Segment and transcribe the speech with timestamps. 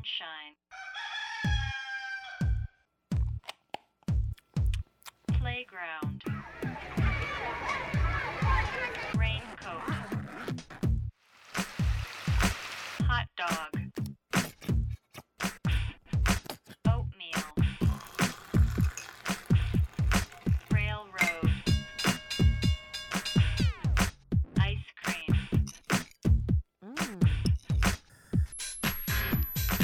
[0.00, 0.56] sunshine.
[5.38, 6.29] Playground.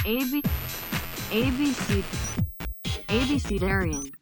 [0.09, 0.41] A B
[1.33, 1.95] A B C
[3.09, 4.13] A B C Darian.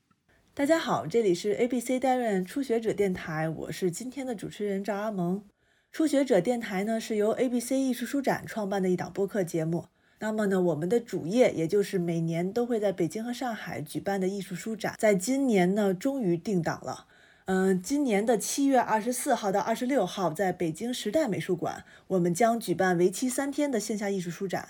[0.55, 5.45] 大家好，这里是 ABC 代润初学者电台，我是今天的主持人赵阿萌。
[5.93, 9.85] 初学者电台呢是由 ABC 艺术书展创办的一档播客节目。
[10.21, 17.07] 那么呢，我们的主业也就是每年都会在北京和上海举办的艺术书展，在今年呢终于定档了。
[17.45, 24.67] 嗯，今年的七月二十四号到二十六号，在北京时代美术馆，我们将举办为期三天的线下艺术书展。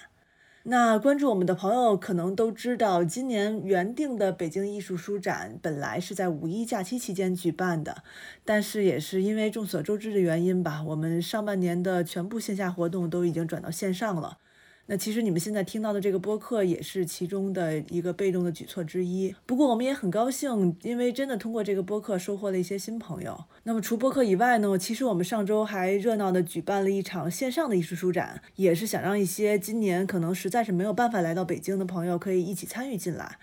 [0.66, 8.02] 那关注我们的朋友可能都知道，今年原定的北京艺术书展本来是在五一假期期间举办的，
[8.46, 14.38] 但是也是因为众所周知的原因吧，我们上半年的全部线下活动都已经转到线上了。
[14.86, 19.34] 那其实你们现在听到的这个播客也是其中的一个被动的举措之一。
[19.46, 23.44] 不过我们也很高兴，因为真的通过这个播客收获了一些新朋友。
[23.62, 33.38] 那么除播客以外呢，其实我们上周还热闹的举办了一场线上的艺术书展，也是想让一些今年可能实在是没有办法来到北京的朋友可以一起参与进来。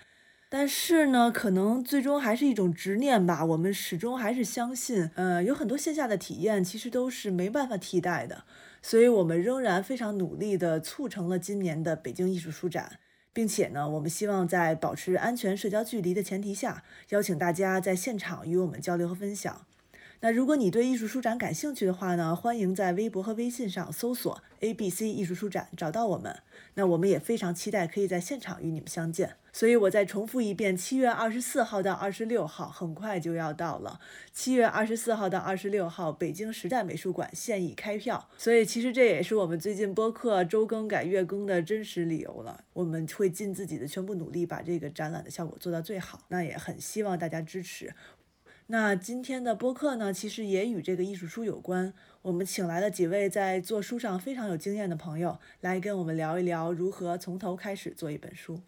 [0.48, 3.42] 但是呢，可能最终还是一种执念吧。
[3.42, 8.44] 我们始终还是相信，呃，有很多线下的体验其实都是没办法替代的。
[8.82, 12.98] 所以我们仍然非常努力地促成了今年的北京艺术书展，
[13.32, 19.66] 并且呢，我们希望在保持安全社交距离的前提下，邀请大家在现场与我们交流和分享。
[20.24, 26.38] 那如果你对艺术书展感兴趣的话呢，欢迎在微博和微信上搜索 “ABC 艺术书展”找到我们。
[26.74, 29.34] 那我们也非常期待可以在现场与你们相见。
[29.52, 33.98] 所以我再重复一遍，七月二十四号到二十六号很快就要到了。
[34.32, 38.28] 七月二十四号到二十六号，北京时代美术馆现已开票。
[38.38, 42.62] 所以其实这也是我们最近播客周更改月更的真实理由了。
[42.74, 46.20] 我们会尽自己的全部努力，把这个展览的效果做到最好。
[46.28, 47.92] 那也很希望大家支持。
[48.68, 51.92] 那今天的播客呢，其实也与这个艺术书有关。
[52.22, 58.60] 我们请来了几位在做书上非常有经验的朋友，来跟我们聊一聊如何从头开始做一本书。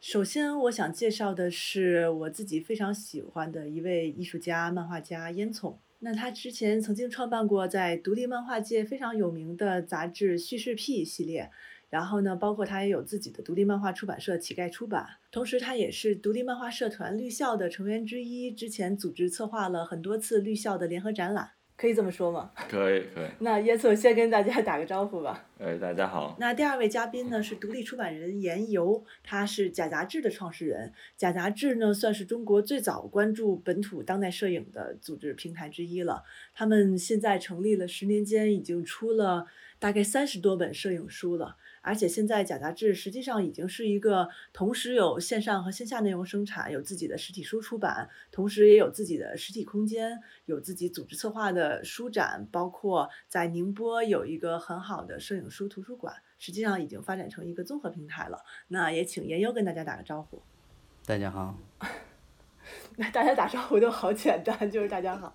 [0.00, 5.76] 首先，我想介绍的是我自己非常喜欢的一位艺术家、漫画家烟囱。
[6.00, 11.50] 那他之前曾经创办过在独立漫画界非常有名的杂志《叙事癖》系列，
[11.88, 21.52] 然后呢，包括他也有自己的独立漫画出版社乞丐出版，同时他也是独立漫画社团绿校的成员之一，之前组织策划了很多次绿校的联合展览。
[21.78, 22.50] 可以这么说吗？
[22.68, 23.28] 可 以可以。
[23.38, 25.46] 那烟囱先跟大家打个招呼吧。
[25.60, 26.36] 哎，大家好。
[26.40, 30.92] 那第二位嘉宾呢是独立出版人严游，他是假杂志的创始人。
[31.16, 36.24] 假杂志呢算是中国最早关注本土当代摄影的组织平台之一了。
[36.52, 39.46] 他们现在成立了十年间，已经出了
[39.78, 41.56] 大概三十多本摄影书了。
[41.88, 58.44] 而且现在假杂志实际上已经是一个同时有线上和线下内容生产，有自己的实体书出版，同时也有自己的实体空间，有自己组织策划的书展，包括在宁波有一个很好的摄影书图书馆，实际上已经发展成一个综合平台了。
[58.68, 60.42] 那也请严优跟大家打个招呼。
[61.06, 61.58] 大家好。
[62.96, 65.34] 那大家打招呼都好简单，就是大家好。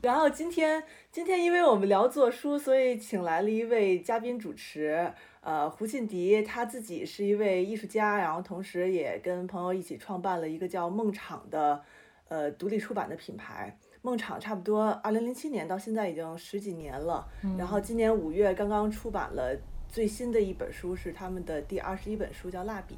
[0.00, 5.12] 然后今天今天因为我们聊做书，所以请来了一位嘉宾主持。
[5.40, 11.82] 呃，胡沁迪他自己是一位艺术家，然后同时也跟朋友一起创办了一个叫梦场的
[12.28, 13.78] 呃独立出版的品牌。
[14.02, 17.26] 梦场差不多二零零七年到现在已经十几年了，
[17.56, 19.56] 然后今年五月刚刚出版了
[19.88, 22.94] 最新的一本书，是他们的第二十一本书，叫《蜡笔》，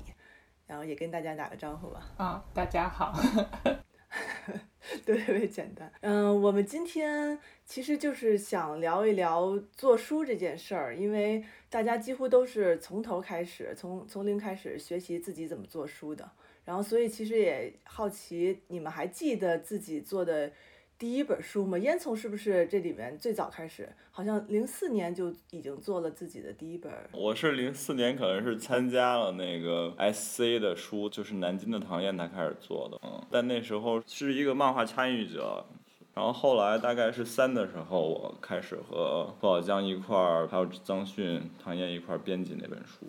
[0.66, 2.02] 然后也跟大家打个招呼吧。
[2.16, 3.14] 啊，大家好。
[5.04, 5.92] 对，特别简单。
[6.00, 16.30] 嗯，我们今天其实就是想聊一聊做书这件事儿，因为大家几乎都是从头开始，从从零开始学习自己怎么做书的。
[16.64, 20.52] 然后，所以其实也好奇，你们还记得自己做的
[21.00, 21.78] 第一本书吗？
[21.78, 23.88] 烟囱是不是这里面最早开始？
[24.10, 26.92] 好像零四年就已经做了自己的第一本。
[27.12, 33.00] 我是零四年，可能是参加了那个 SC 的书，就是南京的唐嫣才开始做的。
[33.02, 35.64] 嗯，但那时候是一个漫画参与者。
[36.12, 43.06] 然后后来大概是三的时候，我开始和何小江一块儿，还有张迅、唐嫣一块儿编辑那本书。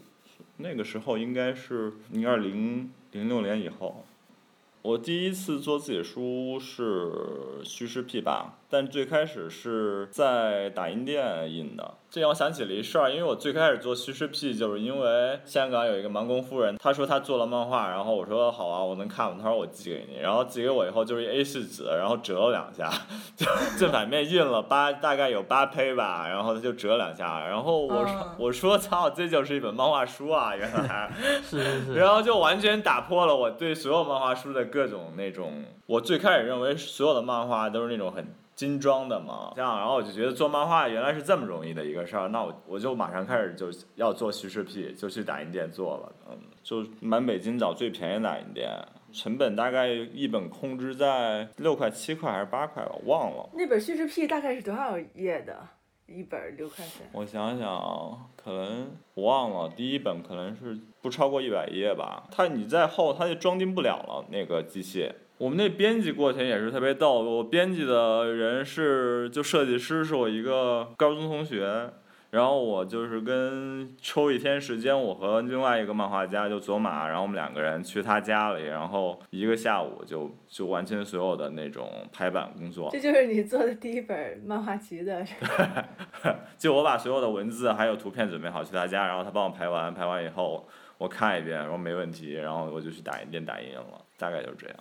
[0.56, 4.06] 那个时候应该是应该是零零六年以后。
[4.84, 19.38] 我第一次做自己的书是叙事癖吧，但最开始是在打印店印的，这让我想起了一事儿，因为我最开始做叙事 P，就是因为香港有一个盲公夫人，她说她做了漫画，然后我说好啊，我能看吗？
[19.42, 22.90] 她说我寄给你，然后寄给我以后就是一 A 四纸，然后折了两下，
[23.36, 23.46] 就
[23.78, 31.12] 正反面印了八，大概有八胚吧，然后她就折两下，然后我说、嗯我说操，这就是一本漫画书啊，原来。
[31.44, 38.26] 是是是，然后就完全打破了我对所有漫画书的各种那种，我最开始认为所有的漫画都是那种很
[38.62, 48.70] 精装的嘛，这样，然后我就觉得做漫画原来是这么容易的一个事儿，那我我就马上开始就要做叙事 P，就去打印店做了，嗯，就满北京找最便宜的打印店，
[49.12, 53.50] 成本大概一本控制在六块七块还是八块吧，我忘了。
[53.56, 55.58] 那本叙事 P 大概是多少页的？
[56.06, 57.10] 一本六块钱。
[57.14, 62.28] 我想想啊，可能我忘了，第一本可能是不超过一百页吧。
[62.30, 65.12] 它你在厚，它就装订不了了那个机器。
[65.42, 71.90] 我们那编辑过程也是特别逗，我编辑的人是就设计师是我一个高中同学，
[72.30, 82.90] 然后我就是跟抽一天时间，我和另外一个漫画家就走马，然后我们两个人去他家里，然后一个下午就就完成所有的那种排版工作。
[82.92, 85.26] 这就是你做的第一本漫画集的，
[86.56, 90.68] 就我把所有的文字还有图片准备好去他家，然后他帮我排完，排完以后
[91.00, 93.84] 我看一遍，然后没问题，然后我就去打印店打印了，
[94.20, 94.78] 大概就是这样。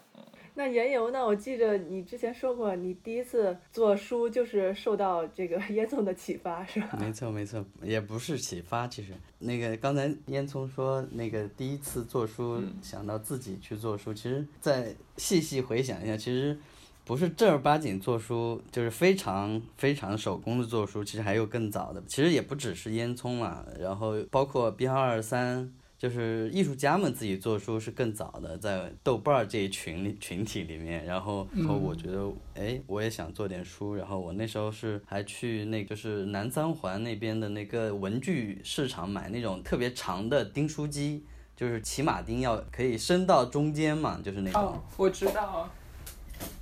[0.61, 1.25] 那言游呢？
[1.25, 6.99] 我记着你之前说过，你第一次做书就是受到这个 烟囱的启发，是吧？
[7.01, 16.59] 没错没错，也不是启发，其实那个刚才烟囱说那个第一次做书，嗯想到自己去做书，其实再细细回想一下，其实
[17.07, 25.73] 不是正儿八经做书，就是非常非常手工的做书，其实还有更早的，其实也不只是烟囱啦，然后包括编号二三。
[26.01, 41.23] 就是艺术家们自己做书是更早的，在豆瓣儿这一群里群体里面，然后后我觉得，哎，我也想做点书，然后我那时候是还去那就是南三环那边的那个文具市场买那种特别长的钉书机，
[41.55, 44.63] 就是骑马钉要可以伸到中间嘛，就是那种。
[44.63, 45.71] 哦，我知道，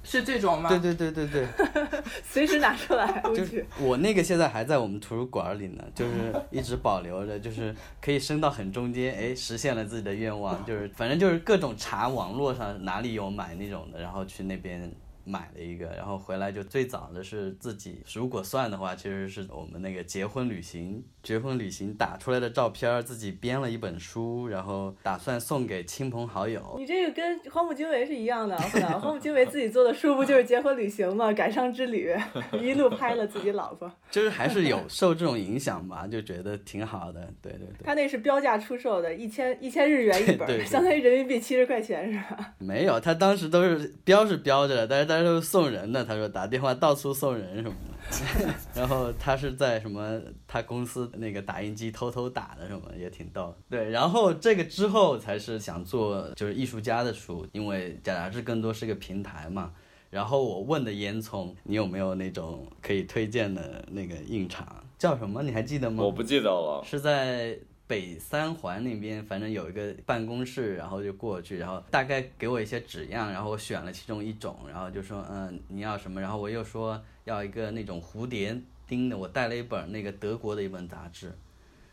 [0.02, 0.68] 是这种吗？
[0.68, 1.46] 对对对对对，
[2.24, 3.44] 随时拿出来，我就。
[3.78, 14.90] 我那个现在还在我们图书馆里呢，就是一直保留着，就是可以升到很中间，哎，实现了自己的愿望， 就是反正就是各种查网络上哪里有买那种的，然后去那边
[15.24, 26.74] 买了一个，然后回来就最早的是自己，如果算的话，其实是我们那个结婚旅行，结婚旅行打出来的照片儿，自己编了一本书，然后打算送给亲朋好友。
[26.78, 28.56] 你这个跟荒木经惟是一样的，
[28.98, 31.30] 荒木经惟自己做的书不就是结婚旅行吗？
[31.30, 32.16] 感伤之旅，
[32.58, 33.92] 一路拍了自己老婆。
[34.10, 37.84] 就是还是有受这种影响吧，就觉得挺好的，对对对。
[37.84, 42.54] 他那是标价出售的，一千一千日元一本，对对相当于人民币七十块钱是吧？
[42.58, 46.02] 没有，他当时都是标是标着的，但是他都是送人的。
[46.02, 47.97] 他说打电话到处送人什么的，
[48.74, 53.54] 然后他是在什么他公司那个打印机偷偷打的什么，也挺逗。
[53.68, 59.72] 对，然后这个之后才是想做就是艺术家的书，因为假杂志更多是个平台嘛。
[60.10, 64.66] 然后我问的烟囱，你有没有那种可以推荐的那个印厂？
[64.96, 65.42] 叫什么？
[65.42, 66.02] 你还记得吗？
[66.02, 66.82] 我不记得了。
[66.82, 76.20] 是在北三环那边，反正有一个办公室，然后就过去，然后大概给我一些纸样，然后我选了其中一种，然后就说，嗯，你要什么？
[76.20, 81.26] 然后我又说要一个那种蝴蝶钉的，我带了一本那个德国的一本杂志，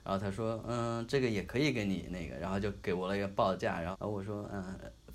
[0.04, 4.64] 然后他说，嗯，这个也可以给你那个，然后就给我了一个报价，然后我说，嗯。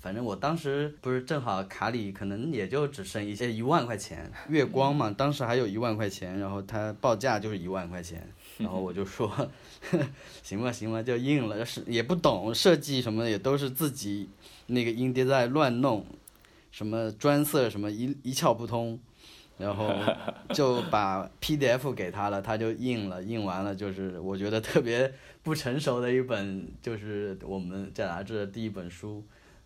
[0.01, 9.31] 反正我当时不是正好卡里可能也就只剩一些一万块钱，月光嘛，当时还有一万块钱，然后他报价就是一万块钱，然后我就说，
[10.41, 14.27] 行吧行吧，就应了，是也不懂设计什么的，也都是自己
[14.65, 16.03] 那个音碟在乱弄，
[16.71, 18.99] 什么专色什么一一窍不通，
[19.61, 19.93] 然后
[20.53, 25.13] 就把 PDF 给他了，他就印了，印完了就是我觉得特别
[25.43, 29.23] 不成熟的一本，就是我们这杂志的第一本书。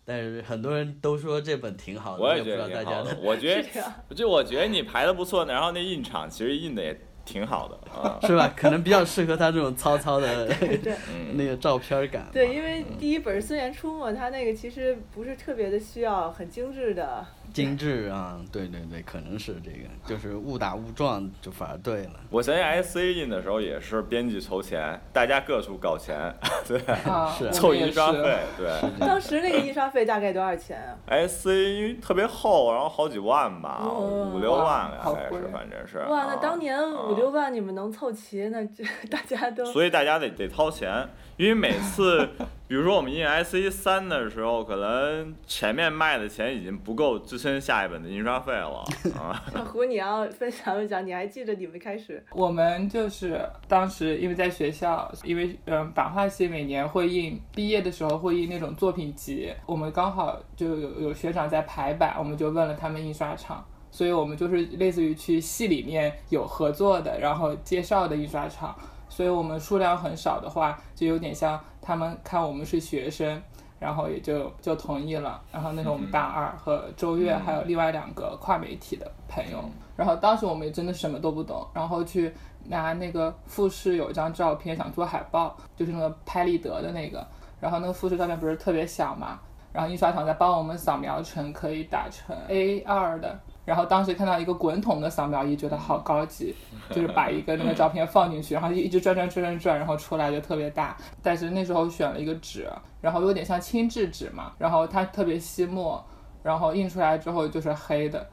[0.08, 3.20] 但是很多人都说这本挺好的，我也不知道大家觉得挺好的。
[3.22, 3.60] 我觉
[4.08, 8.16] 得，就 我觉得你排的不错，然后那印厂其实印的也挺好的啊。
[8.22, 8.54] 是吧？
[8.56, 10.48] 可能比较适合他这种糙糙的
[11.34, 12.28] 那个照片感。
[12.32, 17.26] 对，因为第一本孙岩初嘛，他那个其实不是特别的需要很精致的。
[17.56, 22.12] 精致啊，对对对，可能是这个，就是误打误撞就反而对了。
[22.28, 26.34] 我曾经 SC 印的时候也是编辑筹钱，大家各处搞钱，
[26.68, 26.78] 对，
[27.10, 28.90] 啊，是我凑印刷费，对。
[29.00, 30.94] 当时那个印刷费大概多少钱啊
[31.26, 35.98] ？SC 因为特别厚，然后好几万吧，哦五六万哇好贵大概是，反正是。
[36.10, 42.26] 哇，那啊当年五六万你们能凑齐，那这 大家都所以大家得得掏钱，因为每次
[42.66, 48.84] 比如说我们印 IC 三的时候，可能前面卖的钱已经不够支撑下一本的印刷费了
[49.18, 49.44] 啊。
[49.52, 52.24] 小胡，你要分享一讲，你还记得你们开始？
[52.32, 63.64] 我们就是当时因为在学校，因为嗯版画系每年会印，毕业的时候会印那种作品集，我们刚好就有有学长在排版，我们就问了他们印刷厂。
[63.90, 68.76] 所以我们就是类似于去系里面有合作的，然后介绍的印刷厂。
[69.16, 73.42] 所以我们数量很少的话，就有点像他们看我们是学生，
[73.78, 75.40] 然后也就就同意了。
[75.50, 79.58] 然后那是我们大二和周月还有另外两个跨媒体的朋友。
[79.96, 82.30] 然后当时我们也真的什么都不懂，然后去
[82.64, 87.26] 拿那个复试有一张照片想做海报，就是那个拍立得的那个。
[87.58, 89.40] 然后那个复试照片不是特别小嘛，
[89.72, 93.40] 然后印刷厂在帮我们扫描成可以打成 A2 的。
[93.66, 96.54] 然后当时看到一个滚筒的扫描仪，觉得好高级，
[96.90, 100.96] 就是把一个那个照片放进去，然后就一直转转转转转，然后出来就特别大。
[101.20, 102.66] 但是那时候选了一个纸，
[103.00, 106.02] 然后有点像轻质纸嘛，然后它特别吸墨，
[106.44, 108.24] 然后印出来之后就是黑的，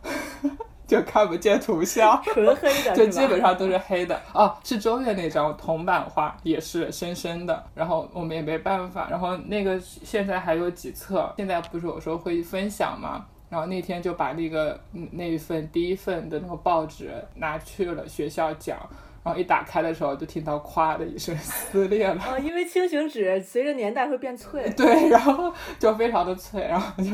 [0.85, 4.21] 就看不见图像，纯黑的， 就基本上都是黑的。
[4.35, 9.07] 哦，是周月那张铜版画也是深深的，然后我们也没办法。
[9.09, 13.25] 然后那个现在还有几册，现在不是有时候会分享吗？
[13.53, 14.81] 然后那天就把那个
[15.11, 18.79] 那一份第一份的那个报纸拿去了学校讲，
[19.23, 22.19] 然后一打开的时候就听到咵的一声撕裂了。
[22.27, 24.67] 哦，因为轻型纸随着年代会变脆。
[24.71, 27.11] 对，然后就非常的脆，然后就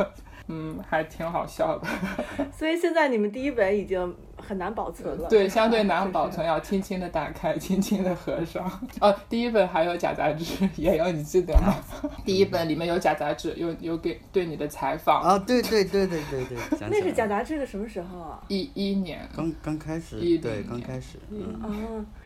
[0.49, 1.87] 嗯，还挺好笑的。
[2.51, 5.29] 所以现在你们第一本已经很难保存了。
[5.29, 8.65] 对，相对难保存，要轻轻的打开， 轻轻的合上。
[8.99, 11.75] 哦，第一本还有假杂志，也有，你记得吗？
[12.25, 15.21] 第一本里面有假杂志，有有给对你的采访。
[15.21, 16.57] 啊，对对对对对对，
[16.89, 18.43] 那是假杂志的什么时候啊？
[18.47, 21.69] 一一年，刚刚开始一，对，刚开始，嗯，啊，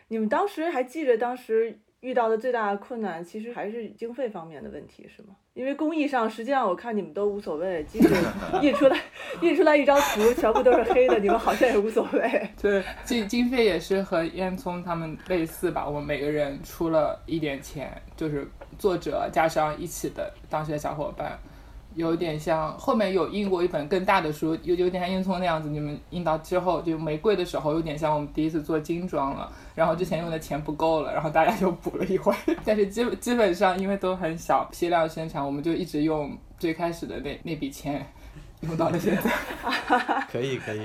[0.08, 5.28] 你们当时还记着当时遇到的最大的困难，其实还是经费方面的问题，是吗？
[5.54, 8.08] 因为工艺上，实际上我看你们都无所谓，即使
[8.60, 9.00] 印出来
[9.40, 12.48] 印出来一张图全部都是黑的，你们好像也无所谓。
[12.60, 18.46] 对，经经费也是和烟囱他们类似吧，我们每个人出了一点钱，就是
[18.78, 21.38] 作者加上一起的当时的小伙伴。
[21.94, 25.68] 有点像后面有印过一本更大的书，有有点像烟囱那样子。
[25.68, 29.50] 你们印到之后就玫瑰的时候，有点像我们第一次做精装了。
[29.74, 32.32] 然后之前用的钱不够了，然后大家就补了一回。
[32.64, 38.06] 但是基基本上因为都很小批量生产，我们就一直用最开始的那那笔钱，
[38.64, 39.30] 用到了现在
[40.30, 40.82] 可以可以，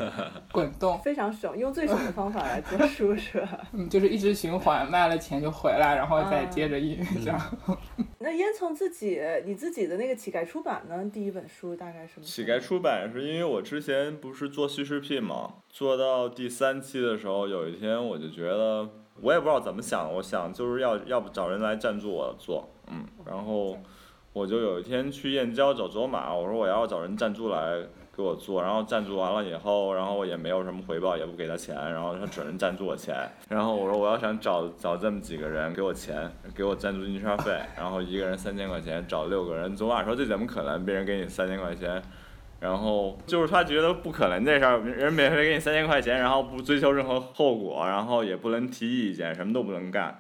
[0.51, 0.99] 滚动。
[1.01, 3.59] 非常省，用最省的方法来做书是吧？
[3.73, 7.57] 嗯，就是一直循环，卖了钱就回来，然后再接着印，这样。
[8.19, 11.03] 那烟囱自己你自己的那个乞丐出版呢？
[11.11, 12.23] 第一本书大概什么？
[12.23, 18.87] 乞丐出版是因为我之前不是做叙事癖嘛，做到第三期的时候，有一天我就觉得，
[19.21, 23.77] 我也不知道怎么想，我想就是要要不找人来赞助我做，嗯，然后
[24.33, 27.79] 我就有一天去燕郊找卓玛，我说我要找人赞助来
[28.15, 33.15] 给我做，然后赞助完了以后，然后也没有什么回报，也不给他钱，然后他只能赞助我钱，
[33.49, 42.01] 然后我说我要想找找这么几个人给我钱，给我赞助印刷费，然后一个人三千块钱，找六个人，卓玛说这怎么可能，别人给你三千块钱。
[42.59, 50.19] 然后就是他觉得不可能这事儿，人免费给你三千块钱，然后不追求任何后果，然后也不能提意见，什么都不能干。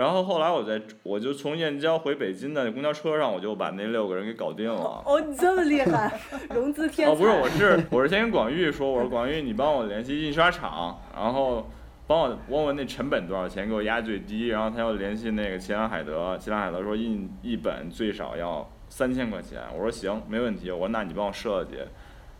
[0.00, 5.02] 然后后来我在我就从燕郊回北京的公交车上，我就把那六个人给搞定了。
[5.04, 6.10] 哦，你这么厉害，
[6.48, 7.12] 融资天才。
[7.12, 11.68] 哦，不是，我是我是先跟广玉说，我说广玉，你帮我联系印刷厂，然后
[12.06, 14.48] 帮我问问那成本多少钱，给我压最低。
[14.48, 19.60] 然后他又联系那个齐兰海德，齐兰海德说印一本最少要三千块钱。
[19.74, 20.70] 我说行，没问题。
[20.70, 21.76] 我说那你帮我设计，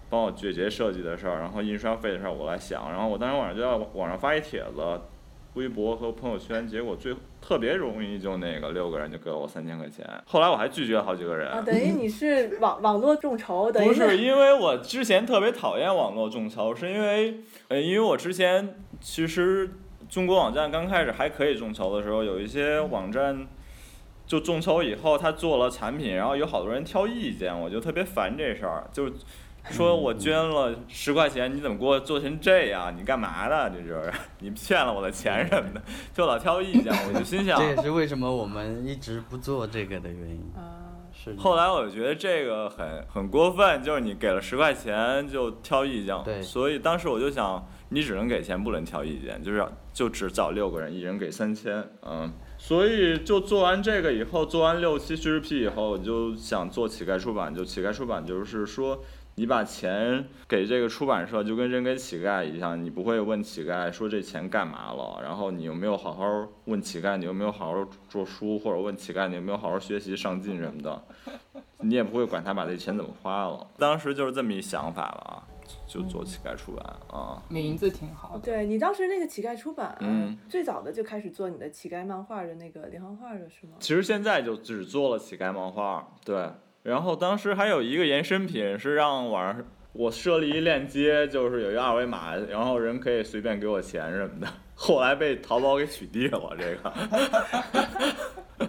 [0.09, 2.90] 帮我解决设计的事儿，然后印刷费的事儿我来想。
[2.90, 4.99] 然后我当天晚上就在网上发一帖子，
[5.54, 10.07] 微博和朋友圈，结果最特别容易就那个六个人就给了我三千块钱。
[10.26, 11.49] 后来我还拒绝了好几个人。
[11.49, 19.71] 啊，等于你是网 网络众筹，等于不是因为我之前特别讨厌网络众筹，是因为呃，因为我之前其实
[20.09, 23.47] 中国网站刚开始还可以众筹的时候，有一些网站
[24.26, 29.11] 就众筹以后，他做了产品，然后有好多人挑意见，我就特别烦这事儿，就
[29.71, 32.95] 说我捐了十块钱，你怎么给我做成这样？
[32.97, 33.71] 你干嘛的？
[33.71, 37.71] 这就是 你骗了我的钱什么的，就老挑意见，我就心想这。
[37.71, 40.53] 也是为什么我们一直不做这个的原因。
[40.57, 41.35] 啊，是。
[41.37, 59.02] 后来我就觉得这个很很过分，就是你给了十块钱就挑意见，对所以当时我就想，你只能给钱，不能挑意见，就是就只找六个人，一人给三千，嗯，所以就做完这个以后，做完六期叙事癖以后，我就想做乞丐出版，就乞丐出版就是说
[59.35, 71.02] 你把钱给这个出版社，就跟扔给乞丐一样，你不会问乞丐说这钱干嘛了，然后你有没有好好问乞丐，你有没有好好做书，或者问乞丐你有没有好好学习上进什么的，
[71.79, 73.67] 你也不会管他把这钱怎么花了。
[73.79, 75.43] 当时就是这么一想法了啊，
[75.87, 77.43] 就做乞丐出版啊。
[77.49, 78.41] 名字挺好的。
[78.41, 83.73] 对你当时那个乞丐出版，嗯最早的就开始做你的乞丐漫画的那个连环画的是吗？
[83.79, 86.49] 其实现在就只做了乞丐漫画，对。
[86.83, 89.62] 然后当时还有一个延伸品是让网上
[89.93, 94.47] 我设立一链接，就是有一个二维码，然后人可以随便给我钱什么的。
[94.75, 98.69] 后来被淘宝给取缔了，这个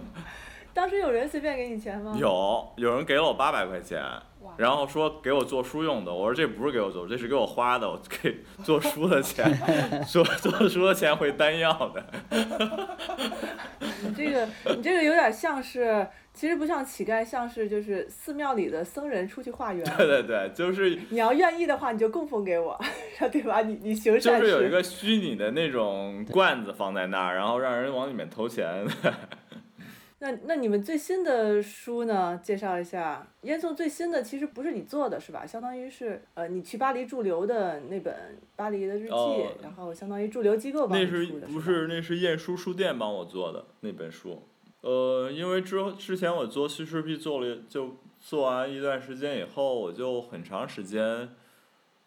[0.74, 2.14] 当时有人随便给你钱吗？
[2.18, 4.22] 有有人给了我八百块钱，哇
[4.56, 9.46] 然后说给我做书用的，我说这不是给我做，这是给我花的，我给做书的钱，
[10.06, 12.04] 做做书的钱会单要的。
[14.04, 19.84] 你这个你这个有点像是，其实不像乞丐，像是就是寺庙里的僧人出去化缘。
[19.96, 22.78] 对对对，就是你要愿意的话，你就供奉给我，
[23.30, 23.62] 对吧？
[23.62, 24.46] 你你行善就。
[24.46, 28.84] 是有一个虚拟的那种罐子放在那儿，然后让人往里面投钱。
[30.22, 32.40] 那那你们最新的书呢？
[32.40, 33.26] 介绍一下。
[33.42, 35.44] 烟囱最新的其实不是你做的是吧？
[35.44, 38.14] 相当于是呃，你去巴黎驻留的那本
[38.54, 44.40] 《巴黎的日记》哦然后相当于驻留机构帮你那是出的，吧不是那是晏书书店帮我做的那本书？
[44.82, 51.30] 呃，因为之后之前我做叙事币做了就做完一段时间以后，我就很长时间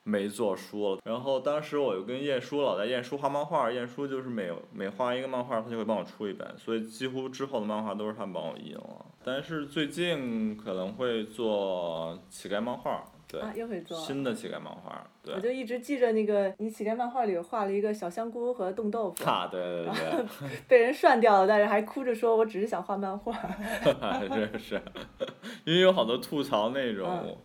[0.07, 1.01] 没做书了。
[1.03, 9.05] 然后当时我就跟晏殊老在晏殊画漫画，晏殊就是每每画一个漫画，他就会帮我出一本，所以几乎之后的漫画都是他帮我印了。
[9.23, 13.97] 但是最近可能会做乞丐漫画，对，啊，又会做。
[13.97, 15.39] 新的乞丐漫画，对我。
[15.39, 20.25] 就一直记着那个你乞丐漫画里画了一个小香菇和冻豆腐，啊，对对对。
[20.69, 23.33] 被人涮掉了，但是还哭着说我只是想画漫画。
[24.29, 24.81] 是是，
[25.63, 27.35] 因为有好多吐槽那种嗯，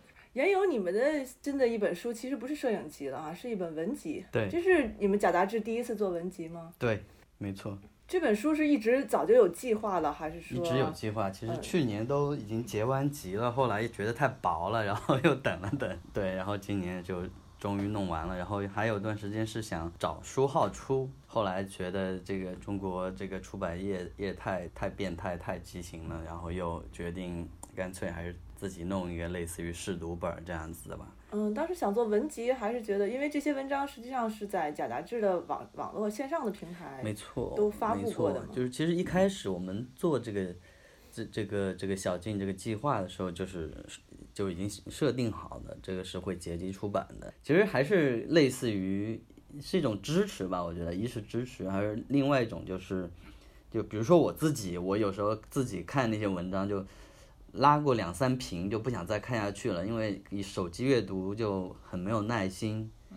[0.41, 1.01] 原有你们的
[1.43, 4.25] 真的一本书其实不是摄影集了啊，是一本文集。
[4.33, 6.73] 对这是你们假杂志第一次做文集吗？
[6.79, 7.05] 对，
[7.37, 7.79] 没错，
[8.09, 11.29] 这本书是一直早就有计划了，还是说一直有计划。
[11.31, 17.23] 其实嗯去年都已经结完集了，后来觉得太薄了，然后 又等了等，对，然后今年就
[17.59, 18.35] 终于弄完了。
[18.35, 31.11] 然后还有段时间是想找书号出，后来觉得这个中国这个出版业业太太变态、太畸形了，然后又决定干脆还是自己弄一个类似于试读本儿这样子的吧。
[31.31, 40.55] 嗯，当时想做文集，还是觉得因为这些文章实际上是在假杂志的网网络线上的平台，没错，都发布过的就是其实一开始我们做这个
[41.11, 43.75] 这这个这个小径这个计划的时候，就是
[44.35, 47.33] 就已经设定好的，这个是会结集出版的。
[47.43, 49.19] 其实还是类似于
[49.59, 53.09] 是一种支持吧，我觉得一是支持，还是另外一种就是，
[53.71, 56.85] 就比如说我自己，我有时候自己看那些文章就。
[57.53, 62.91] 拉过两三瓶就不想再看下去了，因为你手机阅读就很没有耐心。
[63.11, 63.17] 嗯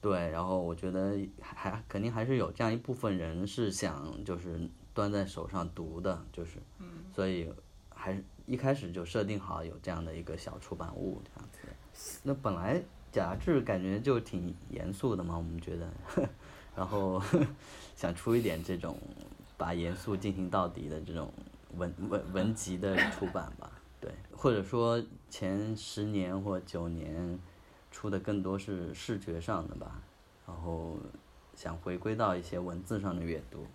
[0.00, 7.48] 对，然后我觉得还还肯定还是有这样一部分人是想就是端在手上读的，就是，嗯所以
[7.88, 12.18] 还是一开始就设定好有这样的一个小出版物这样子。
[12.24, 15.88] 那本来杂志感觉就挺严肃的嘛，我们觉得，
[16.74, 17.22] 然后
[17.94, 18.98] 想出一点这种
[19.56, 21.32] 把严肃进行到底的这种
[21.76, 27.38] 文文文集的出版吧，对，或者说前十年或九年
[27.90, 30.00] 出的更多是视觉上的吧，
[30.46, 30.96] 然后
[31.54, 33.66] 想回归到一些文字上的阅读。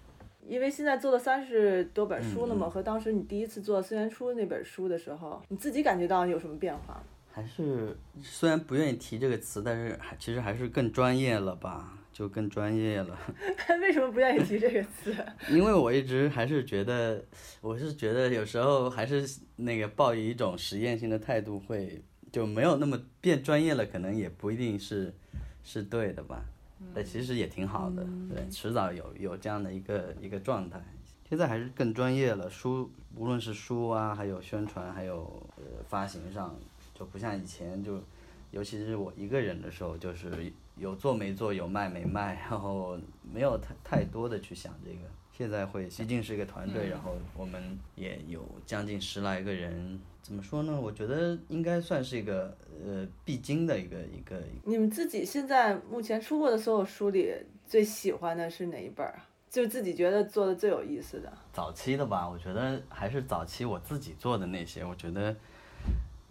[0.47, 7.01] 因为现在做了三十多本书了嗯嘛，和当时你第一次做孙元初那本书的时候，你自己感觉到有什么变化吗？
[7.33, 13.15] 还是虽然不愿意提这个词，但是还其实还是更专业了吧，就更专业了。
[13.79, 15.15] 为什么不愿意提这个词？
[15.53, 17.23] 因为我一直还是觉得，
[17.61, 22.01] 我是觉得有时候还是那个抱以一种实验性的态度会，
[22.31, 25.13] 就没有那么变专业了，可能也不一定是
[25.63, 26.43] 是对的吧。
[26.95, 28.03] 但其实也挺好的，
[28.33, 30.81] 对，迟早有有这样的一个一个状态。
[31.29, 35.21] 现在还是更专业了，书无论是书啊，还有宣传，还有
[35.57, 36.57] 呃发行上，
[36.95, 38.01] 就不像以前就，
[38.49, 42.97] 尤其是我一个人的时候，就是有做没做，有卖没卖，然后
[43.33, 44.99] 没有太太多的去想这个。
[45.31, 49.99] 现在会，毕竟是一个团队，然后我们也有将近十来个人。
[50.23, 50.77] 怎么说呢？
[50.79, 57.33] 我觉得应该算是一个呃必经的一个一个你们自己现在目前出过的所有书里，
[57.65, 59.23] 最喜欢的是哪一本儿啊？
[59.49, 61.31] 就自己觉得做的最有意思的。
[61.53, 65.33] 早期的吧，我觉得还是早期我自己做的那些，我觉得，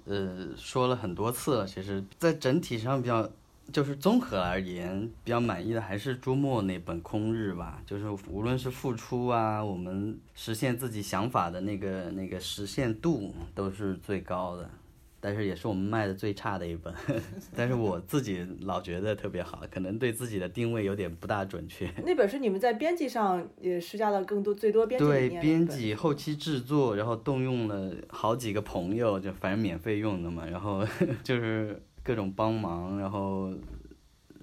[0.05, 1.67] 呃，说了很多次了。
[1.67, 3.27] 其实，在整体上比较，
[3.73, 7.83] 就是综合而言，比较满意的还是朱墨那本《空日》吧。
[7.85, 14.71] 就是无论是付出啊，我们实现自己想法的那个那个实现度都是最高的。
[15.19, 16.95] 但是也是我们卖的最差的一本。
[17.57, 21.91] 但是我自己老觉得特别好，可能对自己的定位有点不大准确。
[22.05, 30.87] 那本是你们在编辑上也施加了更多最多编辑对，编辑、后期制作，然后动用了好几个朋友，就反正免费用的嘛，然后
[31.25, 33.53] 就是各种帮忙，然后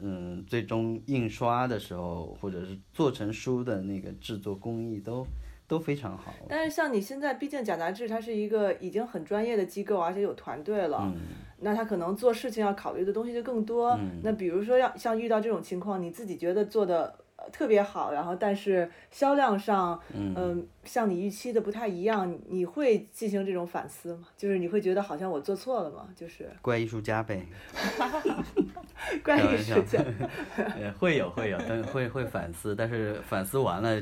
[0.02, 5.26] 嗯，最终印刷的时候，或者是做成书的那个制作工艺都
[5.65, 6.34] 都非常好。
[6.49, 11.15] 但是像你现在，毕竟贾杂志它是一个已经很专业的机构，而且有团队了，嗯，
[11.60, 13.91] 那他可能做事情要考虑的东西就更多。
[13.91, 24.28] 嗯那比如说要像遇到这种情况，你自己觉得做的呃特别好，然后但是销量上，嗯、像你预期的不太一样，你会进行这种反思吗？
[24.38, 26.08] 就是你会觉得好像我做错了吗？
[26.16, 27.46] 就是怪艺术家呗，
[29.24, 30.00] 关于开玩笑事情，
[30.56, 34.02] 呃，会有会有，但会会反思，但是反思完了，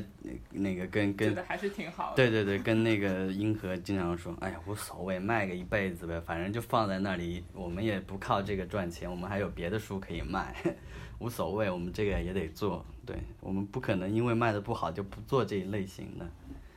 [0.50, 2.16] 那个跟跟觉得还是挺好的。
[2.16, 10.54] 对对对，跟那个英和经常说，哎呀，无所谓，卖个一辈子呗，反正就放在那里，我们也不靠这个赚钱，我们还有别的书可以卖，
[11.18, 16.26] 无所谓，我们这个也得做，对我们不可能因为卖的不好就不做这一类型的。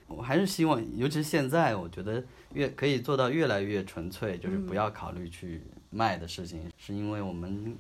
[0.07, 7.75] 我还是希望，尤其是现在，我觉得越可以做到越来越纯粹，就是不要考虑去卖的事情，是因为我们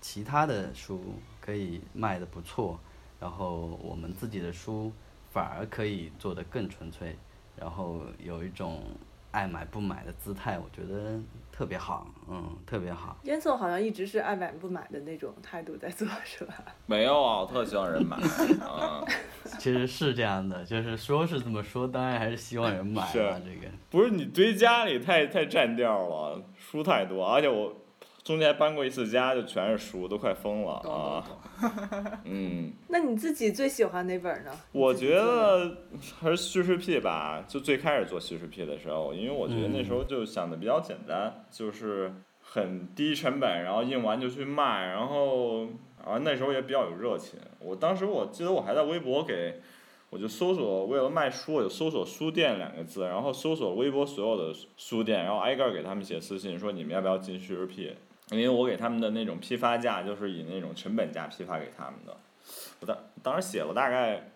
[0.00, 1.00] 其他的书
[1.40, 2.78] 可以卖的不错，
[3.18, 4.92] 然后我们自己的书
[5.32, 7.16] 反而可以做得更纯粹，
[7.56, 8.84] 然后有一种
[9.32, 11.20] 爱买不买的姿态，我觉得
[11.60, 13.18] 特别好，嗯，特别好。
[13.24, 16.54] 烟囱好像一直是爱买不买的那种态度在做，是吧？
[16.86, 18.16] 没有啊，我特希望人买
[18.66, 19.04] 啊，
[19.60, 23.70] 其实是这样的，就是说是这么说，当然还是希望人买是吧，这个。
[23.90, 27.76] 不是你堆家里太太占调了，书太多，而且我
[28.22, 31.24] 中间搬过一次家，就全是书，都快疯了懂懂啊。
[31.60, 31.70] 懂。
[32.24, 34.50] 嗯， 那你自己最喜欢哪本呢？
[34.72, 35.76] 我觉得
[36.20, 37.44] 还是叙事 P 吧。
[37.46, 45.66] 就最开始做叙事 P 的时候，因为我觉得那时候就想的比较简单，就是很低成本，然后印完就去卖，然后
[46.04, 47.38] 啊那时候也比较有热情。
[47.58, 49.60] 我当时我记得我还在微博给。
[50.12, 57.94] 我就搜索，为了卖书，我就搜索书店两个字，然后搜索微博所有的书店，然后挨个儿给他们写私信，说你们要不要进叙事癖？
[58.30, 62.16] 因为我给他们的那种批发价就是以那种成本价批发给他们的。
[62.80, 64.30] 我当当时写了大概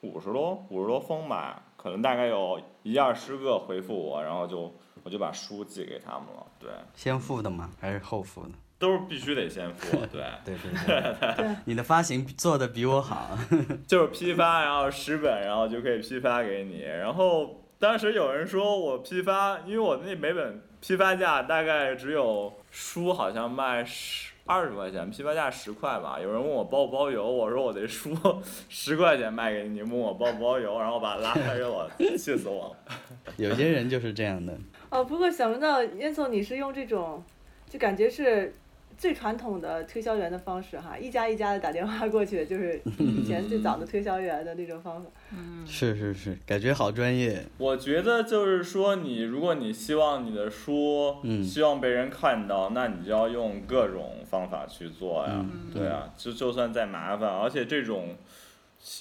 [0.00, 6.46] 五十多五十多封吧，可能大概有一二十个回复我，然后就我就把书寄给他们了。
[6.58, 7.70] 对，先付的吗？
[7.80, 8.50] 还是后付的？
[8.78, 9.94] 都是必须得先付。
[10.10, 13.36] 对，对对对，你的发行做的比我好。
[13.86, 16.80] 就是批发，然后十本，然后就可以批发给你。
[16.80, 26.18] 然后当时有人说我批发，因为我那每本批发价大概只有书好像卖十二十块钱，批发价十块吧。
[26.20, 28.16] 有人问我包不包邮，我说我这书
[28.68, 32.94] 十块钱卖给你，问我包不包邮，然后把他拉黑了，气死我了。
[33.36, 34.56] 有些人就是这样的。
[34.88, 37.22] 哦，不过想不到燕总你是用这种，
[37.68, 38.52] 就感觉是
[39.00, 45.08] 最传统的推销员的方式哈，一家一家的打电话过去，就是以前最早的推销员的那种方法。
[45.32, 47.42] 嗯是是是，感觉好专业。
[47.56, 55.32] 我觉得就是说，你如果你希望你的书，嗯希望被人看到，那你就要用各种方法去做呀。
[55.38, 58.14] 嗯对啊，就就算再麻烦，而且这种，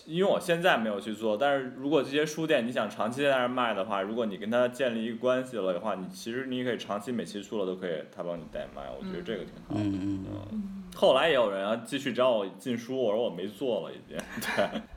[0.06, 9.82] 因为我现在没有去做，但是如果这些书店你想长期在那儿卖的话，如果你跟他建立一个关系了的话，你其实你可以长期每期出了都可以他帮你代卖，我觉得这个挺好的。
[9.82, 10.84] 嗯嗯。
[10.96, 14.18] 后来也有人啊继续找我进书，我说我没做了已经。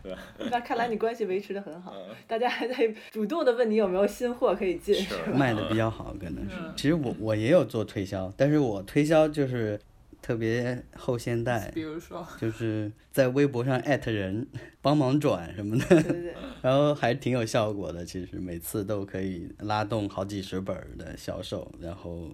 [0.02, 4.94] 对 对，那看来你关系维持的很好，嗯 大家还在主动的问你有没有新货可以进。
[4.94, 6.72] 是卖的比较好，可能是嗯。
[6.74, 9.78] 其实我我也有做推销，但是我推销就是
[10.22, 14.46] 特别后现代，比如说，就是在微博上艾特人，
[14.80, 18.04] 帮忙转什么的，对对对， 然后还挺有效果的。
[18.04, 22.30] 其实每次都可以拉动好几十本的销售，然后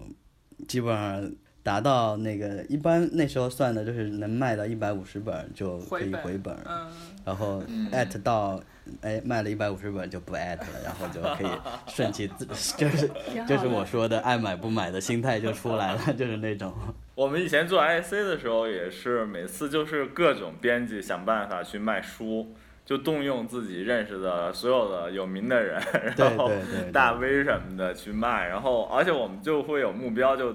[0.67, 1.31] 基本上
[1.63, 6.91] 达到那个一般那时候算的就是能卖到一百五十本就可以回本回本，嗯，
[7.25, 8.61] 然后艾特到。
[9.01, 12.43] 哎，卖了一百五十本就不艾特了，然后就可以顺其自，
[12.75, 13.07] 就是
[13.47, 16.73] 就是我说的爱买不买的心态就出来了， 就是那种。
[17.19, 22.55] 我们以前做 IC 的时候也是，每次就是各种编辑想办法去卖书，
[22.85, 25.77] 就动用自己认识的所有的有名的人，
[26.15, 26.49] 然后
[26.93, 30.53] 大 V 什么的去卖，然后而且我们就会有目标，就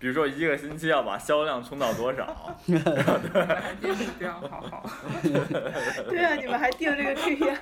[0.00, 2.26] 比如说一个星期要把销量冲到多少，
[2.66, 4.90] 还定目标，好好。
[6.10, 7.56] 对啊，你们还定这个 KPI，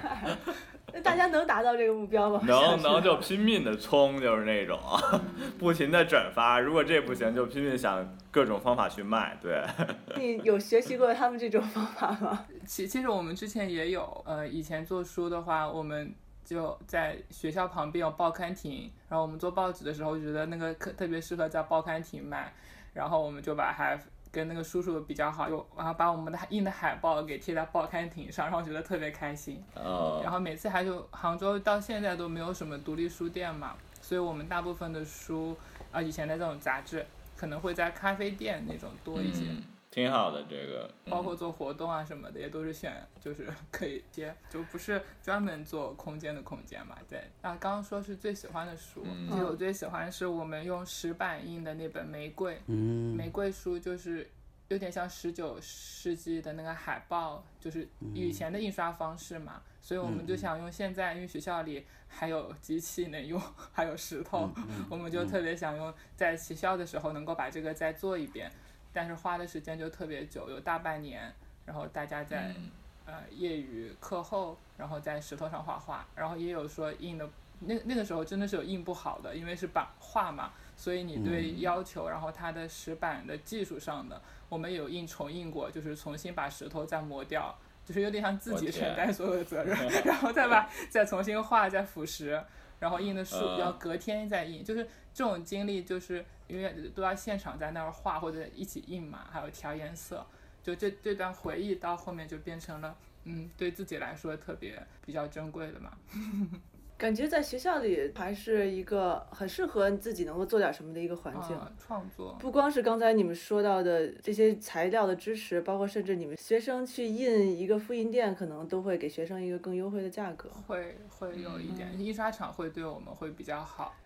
[0.92, 2.40] 那大家能达到这个目标吗？
[2.46, 4.78] 能能就拼命的冲，就是那种
[5.58, 9.62] 不停的转发，如果这不行就拼命想各种方法去卖，对。
[10.16, 12.46] 你有学习过他们这种方法吗？
[12.66, 22.52] 其其实我们之前也有，呃，以前做书的话，我们就在学校旁边有报刊亭，然后我们做报纸的时候觉得那个特特别适合在报刊亭卖，
[22.92, 23.98] 然后我们就把它
[24.32, 29.62] 跟那个叔叔比较好，就然后把我们的印的海报给贴在报刊亭上，然后觉得特别开心。
[29.74, 35.54] 呃然，后每次还就杭州到现在都没有什么独立书店嘛，所以我们大部分的书
[35.92, 37.04] 啊、以前的这种杂志
[37.36, 39.44] 可能会在咖啡店那种多一些。
[39.50, 46.96] 嗯，挺好的这个，包括做活动啊什么的，也都是选就是 可以接，就不是专门做空间的空间嘛。
[47.10, 49.28] 对，啊，刚刚说是最喜欢的书，嗯。
[49.30, 54.30] 其实我最喜欢是我们用石板印的那本《玫瑰》，嗯，玫瑰书就是
[54.68, 63.38] 有点像十九世纪的那个海报，就是以前的印刷方式嘛，所以我们就想用现在，因为学校里还有机器能用，
[63.72, 64.50] 还有石头，
[64.88, 68.50] 我们就特别想用在学校的时候能够把这个再做一遍，
[68.92, 71.32] 但是花的时间就特别久，有大半年，
[71.66, 72.70] 然后大家在、嗯。
[73.04, 77.28] 呃业余课后，然后在石头上画画，然后也有说印的，
[77.58, 87.52] 那那个时候真的是有印不好的，因为是版画嘛，所以你对要求，然后它的石板的技术上的，我们有印重印过，就是重新把石头再磨掉，
[87.84, 89.76] 就是有点像自己承担所有的责任，
[90.06, 92.40] 然后再把再重新画再腐蚀，
[92.78, 93.58] 然后印的书嗯。
[93.58, 100.24] 要隔天再印，就是这种经历，就是因为都要现场在那儿画或者一起印嘛，还有调颜色，
[100.62, 105.92] 就这这段回忆到后面就变成了，嗯，对自己来说特别比较珍贵的嘛。
[106.98, 111.56] 感觉在学校里还是一个很适合自己能够做点什么的一个环境。
[111.56, 120.48] 啊，创作，不光是刚才你们说到的这些材料的支持，包括甚至你们学生去印一个复印店，可能都会给学生一个更优惠的价格。
[120.68, 123.96] 会会有一点，印刷厂会对我们会比较好。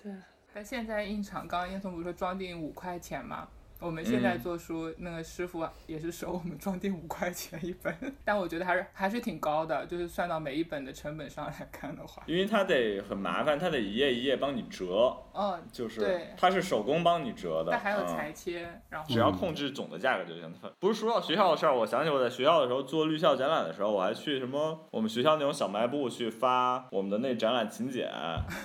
[0.00, 0.12] 对，
[0.54, 3.48] 但现在印厂，刚刚烟囱不是说装订五块钱嘛？
[3.84, 4.40] 我们现在嗯。
[4.40, 7.94] 做书，那个师傅啊也是收我们装订五块钱一本，
[8.24, 19.06] 但我觉得还是还是挺高的，就是算到每一本的成本上来看的话，因为它得很麻烦，它得一页一页帮你折，哦，就是对它是手工帮你折的，但还有嗯裁切，然后。
[19.08, 20.52] 只要控制总的价格就行。
[20.80, 28.08] 不是说到学校的事儿，我想起我在学校的时候做绿校展览的时候，我还去什么我们学校那种小卖部去发我们的那展览请柬，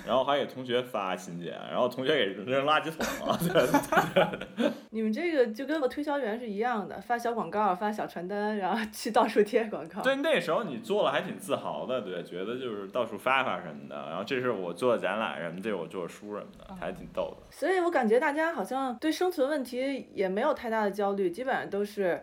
[0.06, 3.38] 然后还给同学发请柬，然后同学给扔垃圾桶了。
[4.60, 10.02] 对你们 这个就跟我推销员是一样的，发小广告、发小传单，然后去到处贴广告。
[10.02, 13.96] 对，那时候你做了还挺自豪的，对，觉得就是到处发发什么的。
[14.08, 17.46] 然后这是我做的展览什么，这是我做的书什么的，还挺逗的。
[17.50, 22.22] 所以我感觉大家好像对生存问题也没有太大的焦虑，基本上都是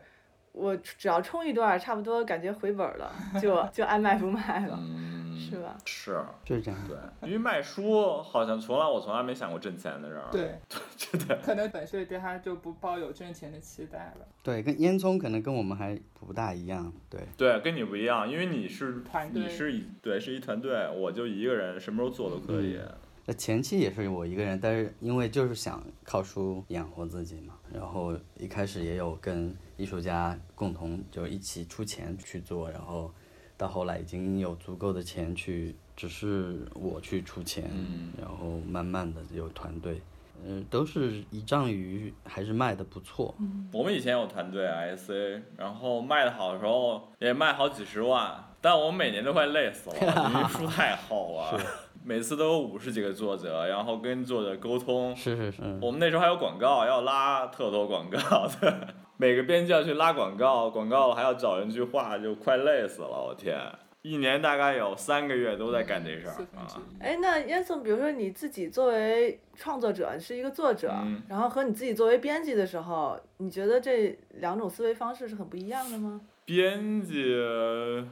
[0.51, 5.77] 我只要冲一段，差不多感觉回本了，就就爱卖不卖了，嗯，是吧？
[5.85, 6.79] 是，就是这样。
[6.87, 6.97] 对，
[7.27, 10.27] 因为卖书好像从来我从来没想过挣钱的事儿。
[10.31, 10.59] 对，
[11.11, 11.37] 对的。
[11.43, 14.27] 可能本身对他就不抱有挣钱的期待了。
[14.43, 16.91] 对，跟烟囱可能跟我们还不大一样。
[17.09, 22.79] 对，对，跟你不一样，因为你是团队你是一对是一团队，我就一个人，什么时候做都可以。
[23.29, 33.13] 那前期也是我一个人，但是因为就是想靠书养活自己嘛，然后一开始也有跟艺术家共同就一起出钱去做，然后
[33.57, 38.11] 到后来已经有足够的钱去，只是我去出钱，嗯。
[38.21, 40.01] 然后慢慢的有团队，
[40.45, 43.33] 嗯、都是一仗鱼还是卖的不错，
[43.73, 49.95] 我们以前有团队 IC，然后卖的好的时候也卖好几十万，但我们每年都快累死了，
[50.29, 51.59] 因为书太厚了，
[52.03, 55.15] 每次都有五十几个作者，然后跟作者沟通。
[55.15, 58.71] 是是是，我们那时候还有广告，要拉特多广告，对，
[59.19, 63.57] 每个编辑要去拉广告，广告还要找人去画，就快累死了，我天！
[64.03, 66.65] 一年大概有三个月都在干这事儿啊。
[66.99, 67.03] 一。
[67.03, 76.21] 哎，那烟囱，比如说你自己作为创作者是一个作者，嗯然后和你自己作为编辑的时候，你觉得这两种思维方式是很不一样的吗？
[76.45, 77.35] 编辑，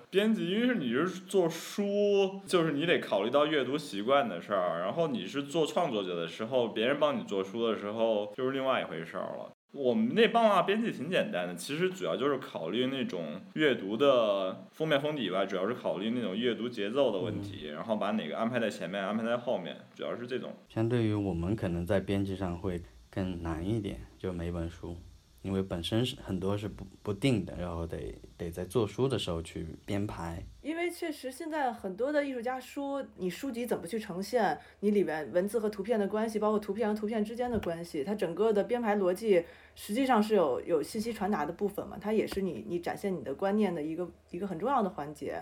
[0.10, 4.82] 编辑，因为是你是做书，就是你得考虑到阅读习惯的事儿。
[4.82, 9.52] 然后你是做创作者的时候，别人帮你做书的时候，就是另外一回事儿了。
[9.72, 20.54] 我们那帮啊编辑挺简单的，其实主要就是考虑那种阅读的封面封底吧，主要是考虑那种阅读节奏的问题，然后把哪个安排在前面，安排在后面，主要是这种。
[20.70, 24.96] 相对于我们可能在编辑上会更难一点，就每本书，
[25.46, 30.44] 因为本身是很多是不不定的，然后得得在做书的时候去编排。
[30.64, 45.40] 因为确实现在很多的艺术家书，你书籍怎么去呈现，你里面文字和图片的关系，包括图片和图片之间的关系，它整个的编排逻辑实际上是有有信息传达的部分嘛，它也是你你展现你的观念的一个一个很重要的环节。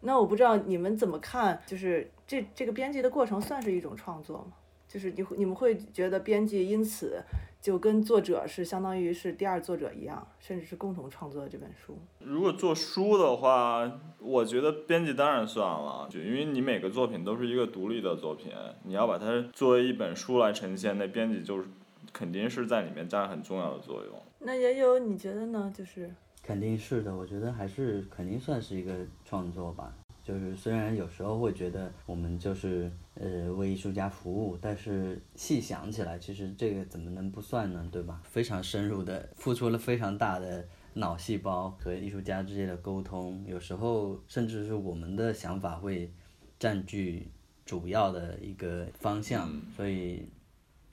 [0.00, 4.52] 那我不知道你们怎么看，就是这这个编辑的过程算是一种创作吗？
[4.88, 7.22] 就是你会你们会觉得编辑因此
[7.60, 11.98] 就跟作者是相当于是第二作者一样，甚至是共同创作的这本书。
[12.20, 18.50] 如果做书的话，我觉得编辑当然算了，就因为你每个作品都是一个独立的作品，
[18.84, 21.68] 你要把它作为一本书来呈现，那编辑就是
[22.12, 24.14] 肯定是在里面占很重要的作用。
[24.38, 25.70] 那也有你觉得呢？
[25.76, 26.10] 就是
[26.42, 29.92] 肯定是的，我觉得还是肯定算是一个创作吧。
[30.28, 37.88] 就是虽然有时候会觉得我们就是呃为艺术家服务，但是细想起来，其实这个怎么能不算呢？
[37.90, 38.20] 对吧？
[38.24, 40.62] 非常深入的付出了非常大的
[40.92, 46.12] 脑细胞和艺术家之间的沟通，有时候甚至是我们的想法会
[46.58, 47.26] 占据
[47.64, 50.28] 主要的一个方向，所以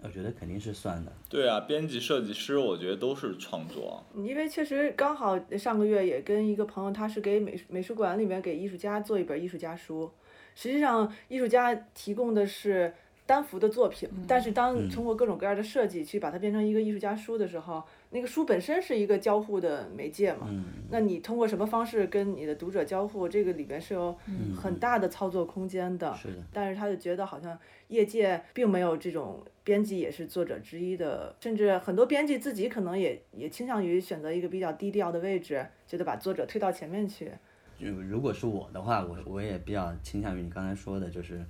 [0.05, 1.11] 我觉得肯定是算的。
[1.27, 4.05] 对啊，编辑、设计师，我觉得都是创作。
[4.15, 10.11] 因为确实刚好上个月也跟一个朋友，他是给美美术馆里面给艺术家做一本艺术家书。
[10.53, 12.93] 实际上，艺术家提供的是
[13.25, 17.83] 单幅的作品，但是当通过各种各样的设计去把它变成一个艺术家书的时候，
[18.15, 20.47] 那个书本身是一个交互的媒介嘛。
[20.89, 24.17] 那你通过什么方式跟你的读者交互，这个里边是有
[24.55, 26.15] 很大的操作空间的。
[26.15, 37.29] 是的，但是他就觉得好像业界并没有这种编辑也是作者之一的，甚至很多编辑自己可能也也倾向于选择一个比较低调的位置，觉得把作者推到前面去。
[37.77, 41.45] 就如果是我的话，我我也比较倾向于你刚才说的，就是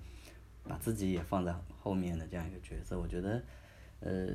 [0.68, 3.00] 把自己也放在后面的这样一个角色。
[3.00, 3.40] 我觉得，
[4.00, 4.30] 呃，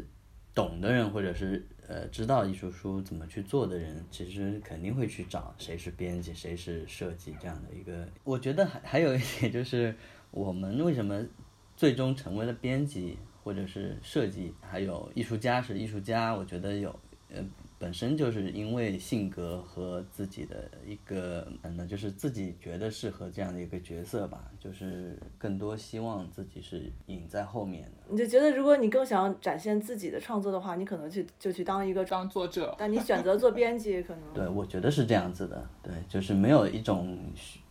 [0.55, 8.09] 懂的人或者是呃知道艺术书怎么去做的人，其实肯定会去找谁是编辑，谁是设计这样的一个。
[8.25, 9.95] 我觉得还 还有一点就是，
[10.31, 11.25] 我们为什么
[11.77, 16.99] 最终成为了编辑或者是设计，还有艺术家是艺术家，我觉得有
[17.33, 17.45] 呃。
[17.81, 27.91] 本身就是因为性格和自己的一个，嗯，那就是自己觉得适合这样的一个角色吧，就是更多希望自己是隐在后面的。
[28.11, 32.75] 你就觉得，如果你更想展现自己的创作的话，你可能去就去当一个，当作者。
[32.79, 37.19] 但你选择做编辑，可能 对，我觉得是这样子的，对，就是没有一种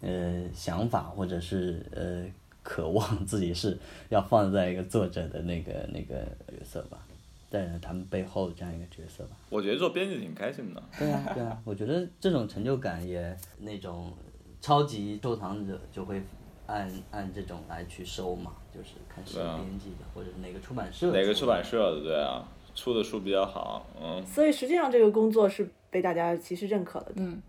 [0.02, 2.26] 呃想法或者是呃
[2.64, 3.78] 渴望自己是
[4.10, 6.16] 要放在一个作者的那个那个
[6.48, 7.06] 角色吧。
[7.50, 9.36] 在他们背后这样一个角色吧。
[9.50, 10.84] 我觉得做编辑挺开心的。
[10.98, 14.14] 对啊，对啊，我觉得这种成就感也那种
[14.62, 16.22] 超级收藏者就会
[16.68, 21.12] 按按这种来去收嘛，就是看谁编辑的，或者哪个出版社。
[21.12, 22.04] 哪个出版社的？
[22.04, 24.24] 对啊，出的书比较好，嗯。
[24.24, 27.14] 所以实际上这个工作是被大家其实认可的。
[27.16, 27.42] 嗯，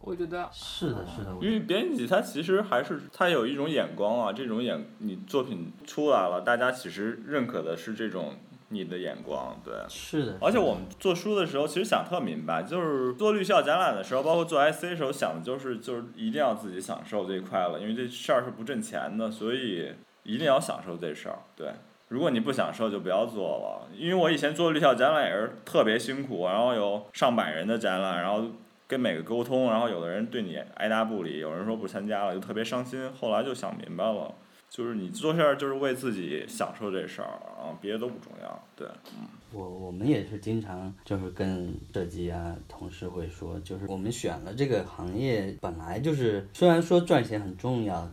[0.00, 1.34] 我觉得是的，是的。
[1.40, 8.34] 因为编辑他其实还是他有一种眼光啊，这种眼你作品出来了，大家其实认可的是这种。
[8.68, 10.38] 你的眼光，对，是的。
[10.40, 19.92] 而且我们做书的时候，其实想特明白，就是做绿校展览的时候，包括做 IC 的时候，想的就是就是一定要自己享受这块了，因为这事儿是不挣钱的，所以
[20.24, 21.38] 一定要享受这事儿。
[21.54, 21.68] 对，
[22.08, 23.88] 如果你不享受，就不要做了。
[23.96, 28.44] 因为我以前做绿校展览也是特别辛苦，然后有上百人的展览，然后
[28.88, 33.08] 跟每个沟通，然后有的人对你爱答不理，有人说不参加了，就特别伤心。
[33.12, 34.34] 后来就想明白了。
[34.76, 38.62] 就是你做事儿就是为自己享受这事儿啊，别的都不重要。
[38.76, 38.86] 对，
[39.18, 39.26] 嗯。
[39.50, 48.06] 我我们也是经常就是跟设计啊同事会说，就是我们选了这个行业，本来就是虽然说赚钱很重要，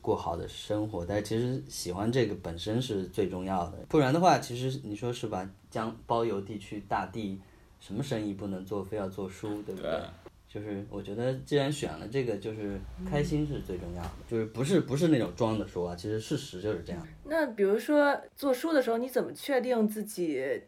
[0.00, 3.78] 过好的生活，但其实喜欢这个本身是最重要的。
[3.88, 5.48] 不然的话，其实你说是吧？
[5.70, 7.40] 将包邮地区大地，
[7.78, 10.00] 什么生意不能做，非要做书，对不对？
[10.48, 17.06] 就是我觉得，既然选了这个，就是开心是最重要的，就是不是不是那种装的说啊，其实事实就是这样。
[17.24, 20.62] 那比如说做书的时候，你怎么确定自己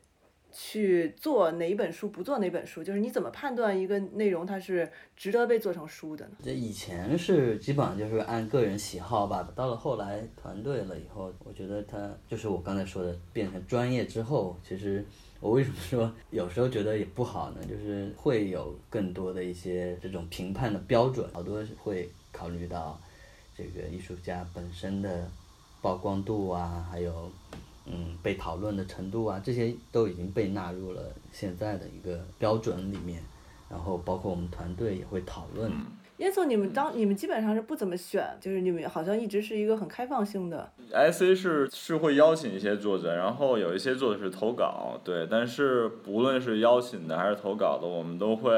[0.53, 2.85] 去做哪一本书，不做哪本书？
[2.85, 6.33] 就是你怎么判断一个内容它是值得被做成书的呢？
[6.45, 15.03] 这以前是基本上就是按个人喜好吧，到了后来团队了以后，我觉得它就是我刚才说的变成专业之后，其实。
[15.41, 17.65] 我为什么说有时候觉得也不好呢？
[17.67, 23.01] 就是会有更多的一些这种评判的标准，好多会考虑到
[23.57, 25.27] 这个艺术家本身的
[25.81, 27.31] 曝光度啊，还有
[27.87, 33.23] 嗯被讨论的程度啊，这些都已经被纳入了现在的一个标准里面，
[33.71, 35.73] 然后包括我们团队也会讨论。
[36.21, 40.71] 烟囱，你们当你们基本上是不怎么选，就是你们好像一直是一个很开放性的。
[40.93, 48.53] IC 是是会邀请一些作者，然后有一些作者是投稿，对，但是不论是邀请的还是投稿的，我们都会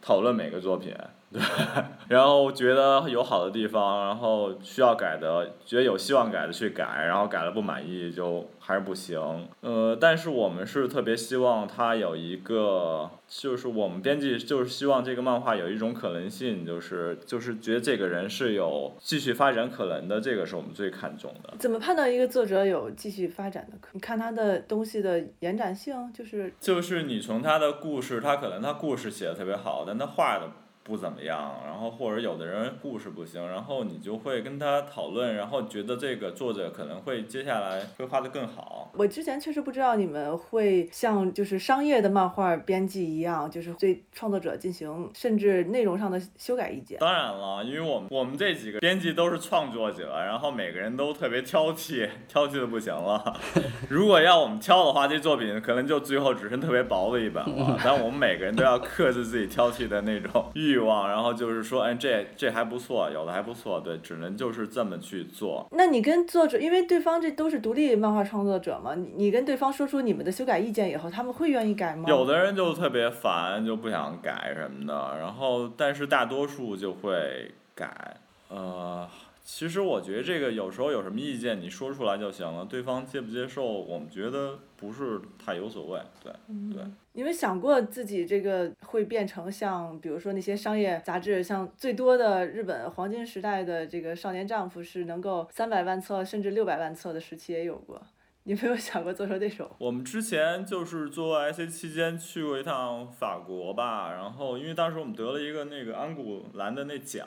[0.00, 0.94] 讨论每个作品，
[2.08, 9.48] 然后觉得有好的地方，然后需要改的，觉得有希望改的去改，然后改了不满意就还是不行。
[9.60, 21.54] 呃，但是我们是特别希望它有一个，就是我们编辑就是希望这个漫画有一种可能性，就是就是觉得这个人是有继续发展可能的，这个是我们最看重的。
[21.60, 23.90] 怎么判断一个作者有继续发展的可？
[23.92, 30.48] 你看他的东西的延展性，就是就是你从他的故事，他可能他故事写的特别好，但他画的
[30.90, 38.90] 不怎么样，然后或者有的人故事不行，然后你就会跟他讨论，然后觉得这个作者可能会接下来会画的更好。
[38.94, 46.98] 我之前确实不知道你们会像就是商业的漫画编辑一样，就是对创作者进行甚至内容上的修改意见。
[46.98, 53.38] 当然了，因为我们我们这几个编辑都是创作者，然后每个人都特别挑剔，挑剔的不行了。
[53.88, 57.78] 如果要我们挑的话，这作品可能就最后只剩特别薄的一本了。
[57.84, 65.66] 但我们每个人都要克制自己挑剔的那种欲望，然后就是说，哎，这这还不错，有的还不错，对，只能就是这么去做。
[65.72, 72.08] 那你跟作者，因为对方这都是独立漫画创作者嘛，你你跟对方说出你们的修改意见以后，他们会愿意改吗？
[72.08, 78.16] 有的人就特别烦，就不想改什么的，然后但是大多数就会改。
[78.48, 79.08] 呃，
[79.52, 86.00] 其实我觉得这个有时候有什么意见你说出来就行了，对方接不接受，我们觉得不是太有所谓。
[86.22, 86.32] 对
[86.72, 86.82] 对，
[87.14, 98.00] 你们想过自己这个会变成像，比如说那些商业杂志，像最多的日本黄金时代的这个《少年丈夫》是能够三百万册甚至六百万册的时期也有过。
[98.44, 99.68] 你没有想过做成那种？
[99.78, 107.26] 我们之前就是做 IC 期间去过一趟法国吧，然后因为当时我们得了一个那个安古兰的那奖，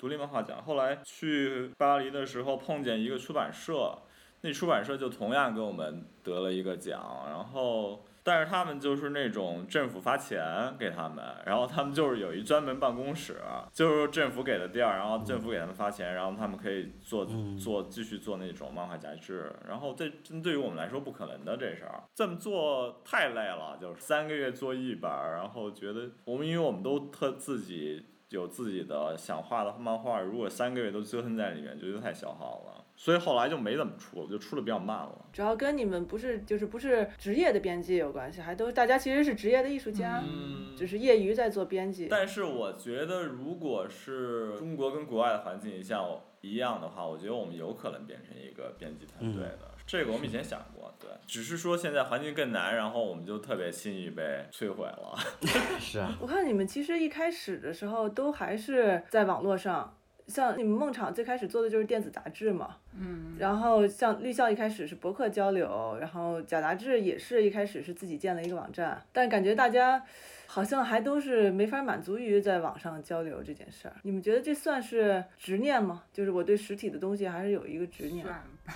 [0.00, 0.62] 独立漫画奖。
[0.62, 3.98] 后来去巴黎的时候碰见一个出版社，
[4.40, 13.36] 那出版社就同样给我们得了一个奖，然后但是他们就是那种政府发钱给他们，然后他们就是有一专门办公室，
[13.74, 17.26] 就是政府给的地儿，然后政府给他们发钱，然后他们可以做
[17.62, 35.26] 做继续做那种漫画杂志，然后这针对于我们来说不可能的这事儿，这么做太累了，就是三个月做一本儿，然后觉得我们因为我们都特自己有自己的想画的漫画，如果三个月都折腾在里面，觉得太消耗了，所以后来就没怎么出了，就出的比较慢了。
[35.32, 42.06] 主要跟你们不是就是不是职业的编辑有关系，还都大家其实是职业的艺术家，嗯只是业余在做编辑。
[42.08, 49.70] 但是我觉得，如果是中国跟国外的环境像一样的话，我觉得我们有可能变成一个编辑团队的。
[49.90, 55.18] 这个我们以前想过，对，只是说现在环境更难，然后我们就特别轻易被摧毁了。
[55.80, 59.96] 是啊，我看你们其实一开始的时候都还是在网络上，
[60.28, 70.00] 像你们梦场最开始做的就是电子杂志嘛，嗯，然后像绿校一开始是博客交流，然后假杂志也是一开始是自己建了一个网站，但感觉大家
[70.46, 73.94] 好像还都是没法满足于在网上交流这件事儿。
[74.02, 76.04] 你们觉得这算是执念吗？
[76.12, 78.24] 就是我对实体的东西还是有一个执念。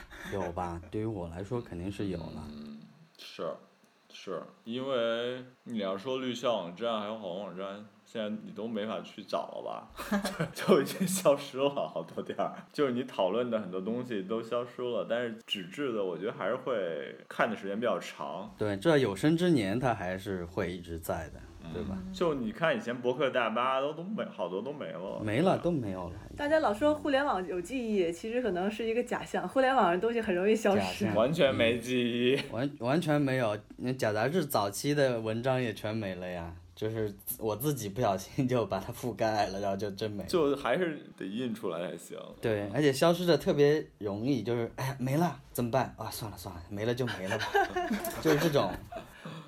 [0.32, 0.80] 有吧？
[0.90, 2.44] 对于我来说肯定是有了。
[2.50, 2.80] 嗯，
[3.18, 3.48] 是，
[4.12, 10.48] 是因为你要说绿校网站还有好网站，现在你都没法去找了吧？
[10.54, 18.54] 就已经消失了好多地儿，就是你讨论的很多东西都消失了，但是纸质的我觉得还是会看的时间比较长。
[18.56, 21.40] 对，这有生之年它还是会一直在的，
[21.72, 21.96] 对吧？
[22.12, 26.14] 就你看以前博客大巴都都没好多都没了，没了都没有了。
[26.36, 31.06] 大家老说互联网有记忆，其实可能是一个假象， 互联网上的东西很容易消失。
[31.14, 32.38] 完全没记忆。
[32.52, 40.28] 完完全没有，那假杂志早期的文章也全没了呀，就是我自己不小心就把它覆盖了，然后就真没了。
[40.28, 42.16] 就还是得印出来才行。
[42.40, 46.08] 对，而且消失的特别容易，就是哎呀没了怎么办啊？
[46.10, 47.46] 算了算了，没了就没了吧，
[48.22, 48.70] 就是这种。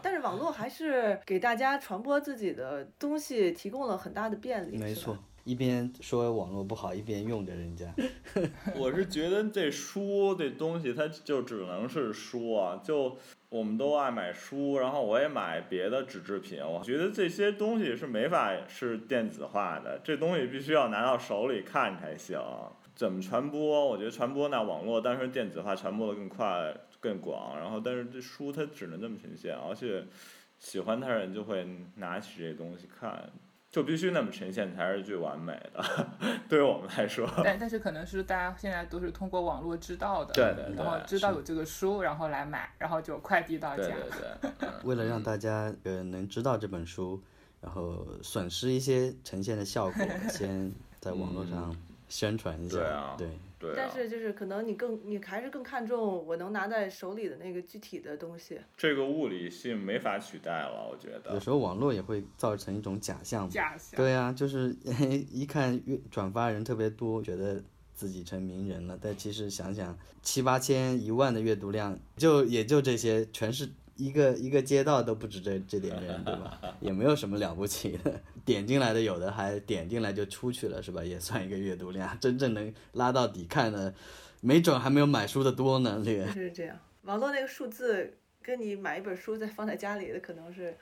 [0.07, 4.77] 但是网络还是给大家传播自己的东西提供了很大的便利。
[4.77, 7.93] 没错，一边说网络不好，一边用着人家。
[8.79, 12.81] 我是觉得这书这东西，它就只能是书啊。
[12.85, 16.65] 就我们都爱买书，然后我也买别的纸制品。
[16.65, 22.39] 我觉得这些东西是没法是电子化的，这东西必须要拿到手里看才行。
[22.97, 23.87] 怎么传播？
[23.87, 27.57] 我觉得传播那网络，但是电子化传播的更快更广。
[27.59, 30.03] 然后，但是这书它只能这么呈现，而且
[30.59, 33.31] 喜欢它的人就会拿起这东西看，
[33.71, 36.09] 就必须那么呈现才是最完美的。
[36.49, 37.29] 对于我们来说。
[37.45, 43.83] 但但是可能是大家现在都是通过网络知道的，对对对然后知道有这个书，然后来买，然后就快递到家。
[43.83, 47.23] 对对对，嗯 为了让大家呃能知道这本书，
[47.61, 51.77] 然后损失一些呈现的效果， 先在网络上
[52.09, 52.77] 宣传一下。
[52.77, 53.29] 对啊对，
[53.59, 53.75] 对啊。
[53.77, 58.61] 但是就是可能你更你还是更看重我能拿在手里的那个具体的东西。
[58.77, 61.41] 这个物理性没法取代了，我觉得有。
[61.41, 63.49] 时候网络也会造成一种假象。
[63.49, 63.97] 假象。
[63.97, 64.75] 对啊，就是
[65.31, 67.63] 一看阅转发人特别多，觉得
[67.95, 76.61] 自己成名人了，但其实想想七八千、一万的阅读量，就也就这些，全是一个一个街道都不止这这点人，对吧？
[76.81, 78.21] 也没有什么了不起的。
[78.45, 81.03] 点进来的有的还点进来就出去了，是吧？
[81.03, 82.19] 也算一个阅读量。
[82.21, 83.93] 真正能拉到底看的，
[84.41, 86.03] 没准还没有买书的多呢。
[86.05, 90.77] 这个是这样，网络那个数字跟你买一本书再放在家里的可能是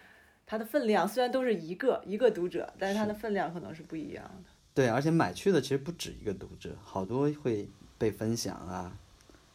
[0.45, 4.51] 它的分量，虽然都是一个一个读者，但是它的分量可能是不一样的。
[4.75, 8.93] 对，而且买去的其实不止一个读者，好多会被分享啊，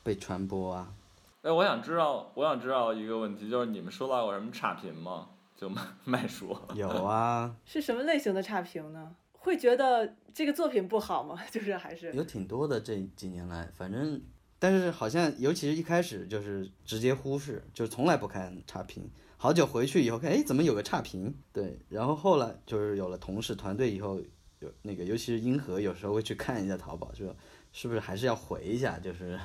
[0.01, 0.93] 被传播啊。
[1.41, 5.29] 哎，我想知道，我想知道一个问题，就是你们收到过什么差评吗？
[5.55, 6.55] 就卖 卖书。
[6.75, 9.15] 有啊， 是什么类型的差评呢？
[9.31, 11.39] 会觉得这个作品不好吗？
[11.49, 14.21] 就是还是有挺多的这几年来，反正
[14.59, 19.09] 但是好像尤其是一开始就是直接忽视，就是从来不看差评。
[19.37, 21.33] 好久回去以后看，哎，怎么有个差评？
[21.53, 24.19] 对，然后后来就是有了同事团队以后，
[24.59, 27.33] 有那个尤其是英和，有时候会去看一下淘宝，说
[27.71, 29.39] 是不是还是要回一下，就是。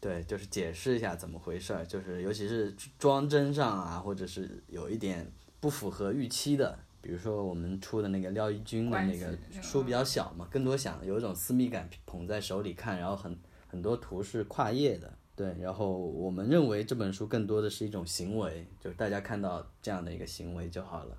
[0.00, 5.30] 对，就是解释一下怎么回事儿，就是尤其是装帧上啊，或者是有一点
[5.60, 13.38] 不符合预期的，比如说我们出的那个廖一军的那个书比较小嘛，更多想有一种私密感，捧在手里看，然后很
[13.68, 21.16] 很多图是跨页的，对，然后我们认为这本书更多的是一种行为，就是大家看到这样的一个行为就好了。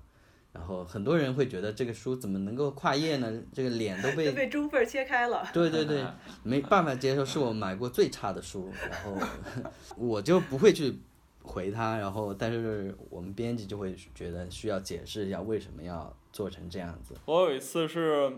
[0.52, 3.40] 然后很多人会觉得这个书怎么能够跨页呢？
[3.52, 5.48] 这个脸都被都被中缝切开了。
[5.52, 6.04] 对对对，
[6.44, 9.16] 没办法接受，是我买过最差的书，然后
[9.96, 10.98] 我就不会去
[11.42, 17.14] 回他，然后但是我们编辑就会觉得需要解释一下为什么要做成这样子。
[17.24, 18.30] 我有一次是，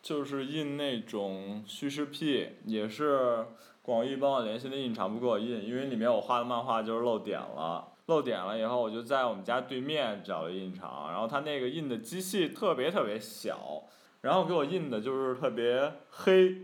[0.00, 3.44] 就是印那种叙事 P，，也是
[3.82, 7.88] 广义帮我联系的印厂不给我印，因为里面我画的漫画就是漏点了。
[8.06, 13.82] 漏点了以后，我就在我们家对面找了印厂，然后他那个印的机器特别特别小，
[14.20, 16.56] 然后给我印的就是特别黑，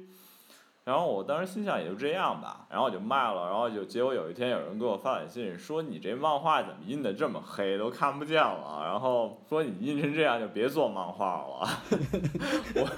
[0.85, 11.69] 然后我当时心想也就这样吧，然后我就卖了，然后就结果有一天有人给我发短信说你这漫画怎么印的这么黑，都看不见了，然后说你印成这样就别做漫画了，
[12.77, 12.89] 我。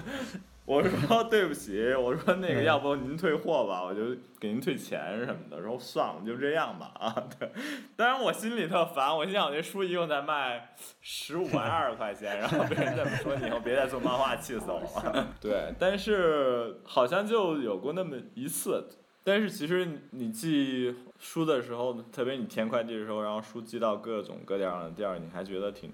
[0.67, 5.61] 我说对不起，我说那个要不您退货吧，我就给您退钱什么的。
[5.61, 7.15] 然后算了，就这样吧啊。
[7.39, 7.51] 对，
[7.97, 15.29] 当然我心里特烦，我心想我这书一共才卖十五块二十块钱，然后别人这么说，你以后别再做漫画，气死我了。
[15.39, 18.89] 对，但是好像就有过那么一次。
[19.23, 25.93] 但是其实你寄书的时候，特别你填快递的时候，然后书寄到各种各样的地儿，你还觉得挺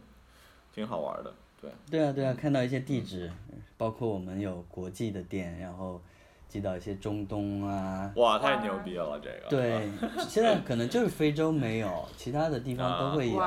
[0.72, 1.32] 挺好玩的。
[1.60, 3.30] 对，对啊对啊，看到一些地址，
[3.76, 6.00] 包括我们有国际的店，然后
[6.48, 8.10] 寄到一些中东啊。
[8.16, 9.48] 哇，太牛逼了这个。
[9.48, 9.88] 对，
[10.28, 13.38] 现在可能就是非洲没有，其他的地方都会有。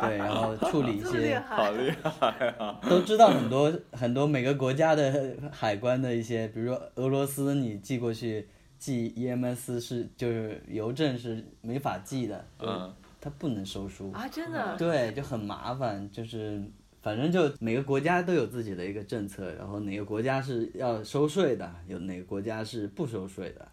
[0.00, 2.80] 对，然后处理一些， 好厉害啊！
[2.88, 8.48] 都知道很多很多每个国家的海关的一些，比如说俄罗斯，你寄过去
[8.78, 14.10] 寄 EMS 是就是邮政是没法寄的，嗯，它不能收书。
[14.12, 14.76] 啊，真的。
[14.76, 16.62] 对，就很麻烦，就是
[17.02, 23.66] 反正就每个国家都有自己的一个政策，然后哪个国家是要收税的，有哪个国家是不收税的，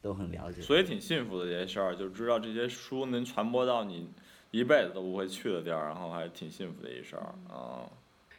[0.00, 0.62] 都很了解。
[0.62, 4.08] 所以挺幸福的这些事儿，就知道这些书能传播到你
[4.52, 7.90] 一辈子都不会去的地儿，然后还挺幸福的一事儿啊。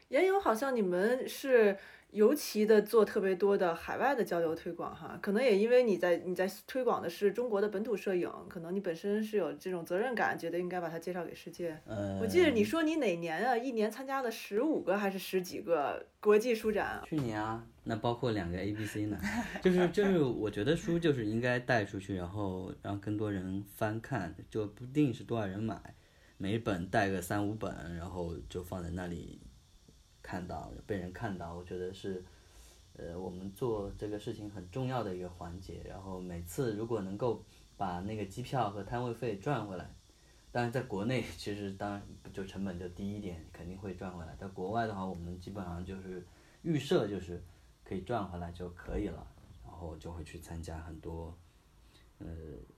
[0.07, 1.77] 也有好像你们是
[2.11, 11.79] 尤其的做特别多的海外的交流推广哈，可能也因为你在你在推广的是中国的本土摄影，可能你本身是有这种责任感，觉得应该把它介绍给世界。
[11.85, 17.03] 呃，我记得你说你哪年啊，一年参加了十五个还是十几个国际书展啊？
[17.05, 19.19] 去年啊，那包括两个 A B C 呢，
[19.61, 25.79] 就是就是，我觉得书就是应该带出去，然后让更多人翻看，就不定是多少人买，
[26.37, 29.39] 每本带个三五本，然后就放在那里
[30.29, 32.23] 看到被人看到，我觉得是，
[32.93, 35.81] 呃，我们做这个事情很重要的一个环节。
[35.89, 37.43] 然后每次如果能够
[37.75, 39.89] 把那个机票和摊位费赚回来，
[40.51, 44.35] 当然在国内其实当然就成本就低一点，肯定会赚回来。
[44.35, 46.23] 在国外的话，我们基本上就是
[46.61, 47.41] 预设就是
[47.83, 49.25] 可以赚回来就可以了，
[49.65, 51.35] 然后就会去参加很多，
[52.19, 52.27] 呃，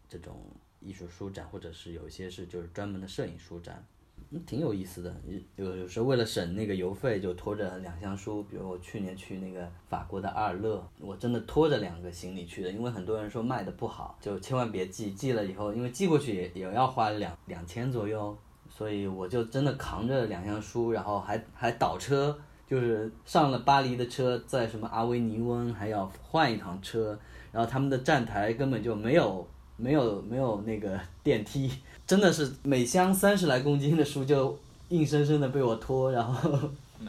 [0.07, 0.45] 这种
[0.79, 3.85] 艺术书展，或者是有些是就是专门的摄影书展。
[4.29, 5.13] 嗯，挺有意思的。
[5.55, 8.43] 有有时候为了省那个邮费，就拖着两箱书。
[8.43, 15.11] 比如我去年去那个法国的阿尔勒，我真的拖着两个行李去的，因为很多人说卖的不好，就千万别寄。
[15.13, 18.37] 寄了以后，因为寄过去也也要花两两千左右，
[18.69, 27.17] 所以我就真的扛着两箱书，然后还还倒车，就是上了巴黎的车，在什么阿维尼翁还要换一趟车，
[27.51, 29.45] 然后他们的站台根本就没有
[29.81, 31.71] 没有没有那个 电梯，
[32.05, 34.57] 真的是每箱三十来公斤的书就
[34.89, 36.59] 硬生生的被我拖，然后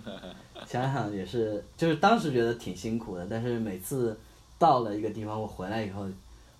[0.66, 4.16] 想想也是，就是当时觉得挺辛苦的，但是每次
[4.58, 6.06] 到了一个地方，我回来以后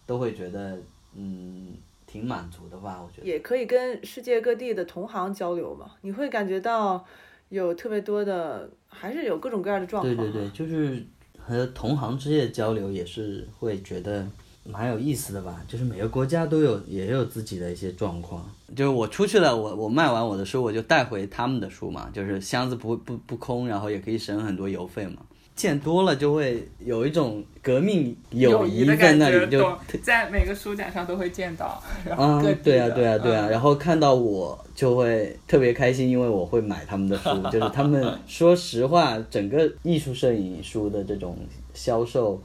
[0.04, 0.76] 都会觉得
[1.14, 1.68] 嗯
[2.06, 3.26] 挺满足的吧，我觉得。
[3.26, 7.02] 也可以跟世界各地的同行交流嘛，你会感觉到
[7.48, 10.14] 有特别多的，还是有各种各样的状况。
[10.14, 11.02] 对对对，就是
[11.38, 14.26] 和同行之间的交流也是会觉得
[14.64, 15.60] 蛮有意思的吧。
[15.66, 18.44] 就是每个国家都有也有自己的一些状况。
[18.74, 25.16] 就是我出去了，我我卖完我的书，我就带回他们的书嘛，就是箱子不不不空，然后也可以省很多邮费嘛。
[25.54, 37.28] 见多了就会有一种革命友谊在那里，就懂在每个书展上都会见到，然后啊对啊，对啊，对啊，嗯然后看到我就会特别开心，因为我会买他们的书。
[37.52, 41.36] 就是他们说实话，整个艺术摄影书的这种
[41.74, 42.40] 销售，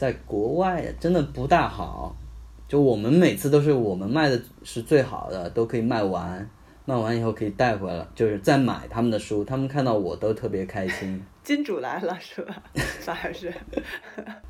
[0.00, 2.16] 在国外真的不大好。
[2.66, 6.48] 就我们每次都是我们卖的是最好的，都可以卖完，
[6.86, 11.22] 卖完以后可以带回来，就是再买他们的书，他们看到我都特别开心。
[11.44, 12.62] 金主来了是吧？
[12.72, 13.52] 反而是。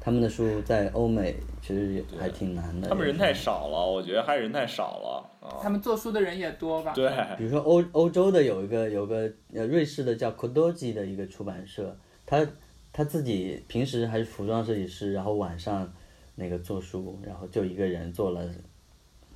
[0.00, 2.88] 他们的书在欧美其实也还挺难的。
[2.88, 5.58] 他们人太少了，我觉得还是人太少了啊。
[5.60, 6.92] 他们做书的人也多吧？
[6.94, 12.46] 对，比如说欧欧洲的有一个有个呃瑞士的叫 Kodoji 的一个出版社，他
[12.92, 15.92] 他自己平时还是服装设计师，然后晚上
[16.34, 18.48] 那个做书，然后就一个人做了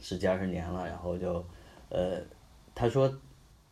[0.01, 1.45] 十几二十年了，然后就
[1.89, 2.21] 呃
[2.75, 3.13] 他说。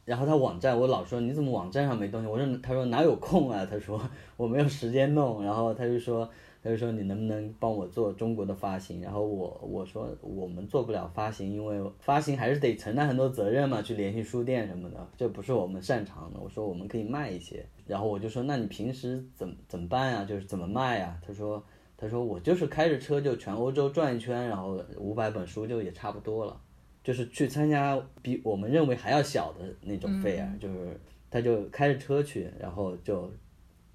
[0.05, 2.26] 然后他网站，我老说你怎么网站上没东西？
[2.26, 3.64] 我说他说哪有空啊？
[3.70, 4.03] 他说
[4.37, 5.45] 我没有时间弄。
[5.45, 6.28] 然后他就说
[6.63, 9.03] 他就说你能不能帮我做中国的发行？
[9.03, 16.39] 然后我我说我们做不了发行，因为发行还是得承担很多责任嘛，去联系书店什么的，这不是我们擅长的。
[16.39, 20.25] 我说我们可以卖一些，然后我就说那你平时怎么怎么办呀？
[20.25, 21.19] 就是怎么卖呀？
[21.27, 21.63] 他说
[21.97, 26.61] 他说我就是开着车就全欧洲转一圈，然后五百本书就也差不多了。
[27.03, 30.97] 就是去参加比我们认为还要小的那种 fair，、就是
[31.29, 33.29] 他就开着车去，然后就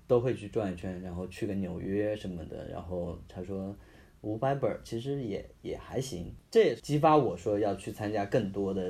[0.07, 3.75] 都会去转一圈，然后去个纽约什么的，然后他说
[4.21, 8.81] 五百本其实也也还行，这也激发我说要去参加更多的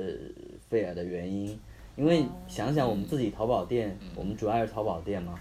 [0.70, 1.58] fair 的原因，
[1.96, 5.38] 因为想想我们自己淘宝店，我们主要是淘宝店嘛，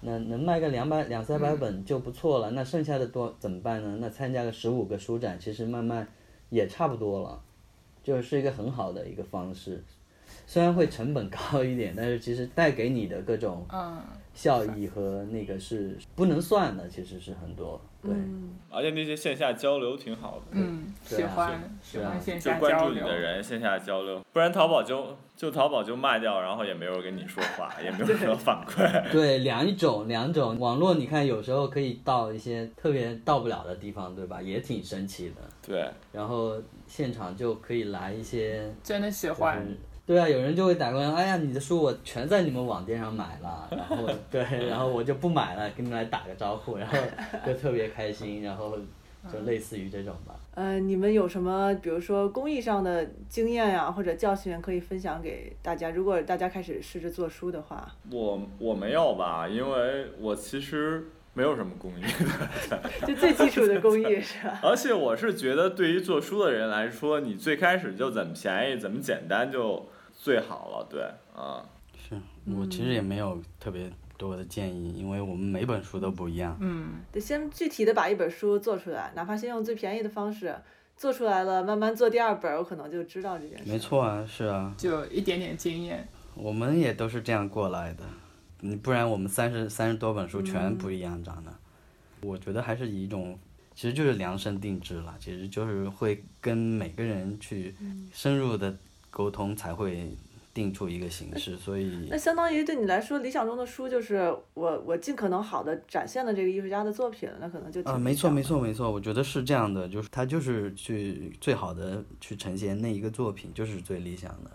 [0.00, 3.98] 那能卖个两百两三百本就不错了，那剩下的多怎么办呢？
[4.00, 6.08] 那参加个十五个书展，其实慢慢
[6.48, 7.42] 也差不多了。
[8.02, 9.84] 就是一个很好的一个方式，
[10.46, 14.02] 虽然会成本高一点，但是其实带给你的各种嗯，
[14.40, 17.78] 效益和那个是不能算的，其实是很多。
[18.02, 18.10] 对，
[18.70, 20.44] 而且那些线下交流挺好的。
[20.52, 23.14] 嗯，喜欢喜欢线下交流关注你的。
[23.14, 29.12] 人，线下交流，不然淘宝就就淘宝就卖掉，然后也没有人跟你说话， 也没有什么反馈。
[29.12, 34.40] 对，两种两种网络，你看有时候可以到一些特别到不了的地方，对吧？
[34.40, 35.34] 也挺神奇的。
[35.60, 36.54] 对，然后
[36.86, 39.76] 现场就可以来一些，真的喜就欢，是
[40.10, 46.98] 对啊，有人就会打过来，哎呀，你的书我全在你们网店上买了，然后对，然后我就不买了，跟你们来打个招呼，然后
[47.46, 48.76] 就特别开心，然后
[49.32, 50.34] 就类似于这种吧。
[50.56, 55.90] 呃，你们有什么，比如说工艺上的经验呀、或者教训可以分享给大家？
[55.90, 62.02] 如果大家开始试着做书的话，我我没有吧，因为我其实没有什么工艺
[62.68, 64.58] 的，就最基础的工艺 是吧？
[64.64, 69.86] 而且我是觉得对于做书的人来说，你最开始就怎么便宜怎么简单就
[70.22, 71.02] 最好了，对，
[71.34, 71.64] 啊，
[71.96, 72.14] 是
[72.54, 76.54] 我其实也没有特别多的建议，因为我们每本书都不一样。
[76.60, 80.54] 嗯，得先具体的把一本书做出来，哪怕先用最便宜的方式
[80.94, 83.64] 做出来了，慢慢做第二本，我可能就知道这件事。
[83.66, 83.78] 没。
[83.78, 86.06] 错啊，是啊，就一点点经验。
[86.34, 88.04] 我们也都是这样过来的，
[88.60, 91.52] 你不然我们三十三十多本书全不一样长的。
[92.20, 93.38] 我觉得还是以一种，
[93.74, 97.74] 其实就是量身定制了，其实就是会跟每个人去
[98.12, 98.76] 深入的
[99.10, 100.16] 沟通，才会
[100.54, 101.56] 定出一个形式。
[101.56, 114.50] 所以那相当于对你来说，理想中的书就是我我尽可能好的展现了这个艺术家的作品，那可能就挺啊，没错，没错，没错，我觉得是这样的，就是他就是去最好的去呈现那一个作品，就是最理想的，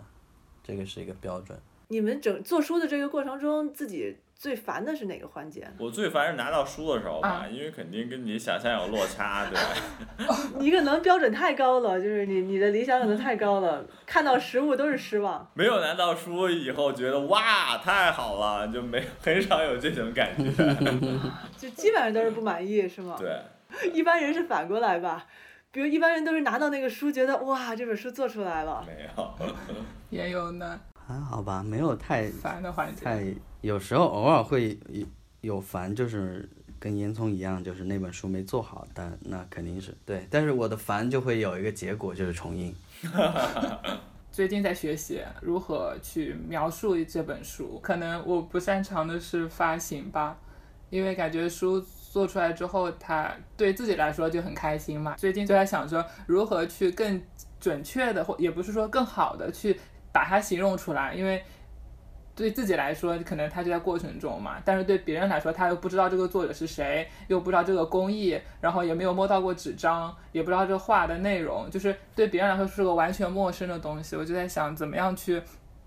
[0.62, 1.58] 这个是一个标准。
[1.88, 5.66] 你们整做书的这个过程中，自己最烦的是哪个环节？
[5.78, 9.58] 我最烦是拿到书的时候吧，啊因为肯定跟你想象有落差，对。
[10.60, 15.50] 你可能标准太高了，就是你你的理想可能太高了，看到实物都是失望。
[15.54, 20.44] 没有拿到书以后，觉得哇太好了，就没很少有这种感觉。
[21.56, 23.16] 就基本上都是不满意，是吗？
[23.18, 23.40] 对，
[23.92, 25.26] 一般人是反过来吧，
[25.70, 29.30] 比如一般人都是拿到那个书，觉得哇这本书做出来了，没有。
[30.10, 33.04] 也有呢，还好吧，没有太烦的环节。
[33.04, 33.24] 太，
[33.66, 35.04] 有时候偶尔会有
[35.40, 36.48] 有烦，就是
[36.78, 40.24] 跟烟囱一样，就是那本书没做好，但那肯定是对。
[40.30, 42.72] 但是我的烦就会有一个结果，就是重印。
[44.30, 50.38] 最近在学习如何去描述这本书，可能我不擅长的是发行吧，
[50.88, 51.80] 因为感觉书
[52.12, 55.16] 做出来之后，它对自己来说就很开心嘛。
[55.16, 57.20] 最近就在想着如何去更
[57.58, 59.76] 准确的，或也不是说更好的去
[60.12, 61.42] 把它形容出来，因为
[62.36, 74.14] 对自己来说，可能它就在过程中嘛，但是对别人来说，他又不知道这个作者是谁，又不知道这个工艺，然后也没有摸到过纸张，也不知道这画的内容，就是对别人来说是个完全陌生的东西。
[74.14, 75.40] 我就在想，怎么样去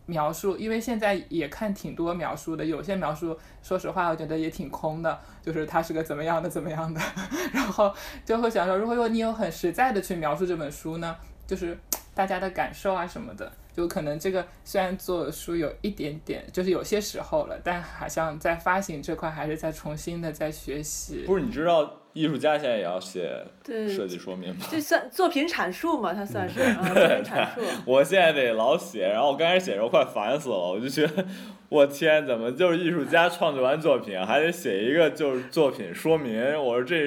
[0.08, 7.00] 描述，因为现在也看挺多描述的，有些描述，说实话，我觉得也挺空的，就是他是个怎么样的怎么样的，
[7.54, 7.94] 然后
[8.26, 11.78] 就会想说，如果你有很实在的去描述这本书呢，就是
[12.16, 13.52] 大家的感受啊什么的。
[13.80, 21.24] 就可能这个虽然做书有一点点，就是有些时候了，但好像在发行这块还是在重新的在学习。
[21.26, 24.66] 不是，你知道艺术家现在也要写对设计说明吗？
[24.70, 26.14] 这算作品阐述嘛？
[26.14, 27.62] 它算是 啊，作品阐述。
[27.86, 31.26] 我现在得老写，然后我刚开始写的时候快烦死了，我就觉得，
[31.70, 36.38] 我天，怎么就是艺术家创作完作品还得写一个就是作品说明？
[36.62, 37.06] 我说这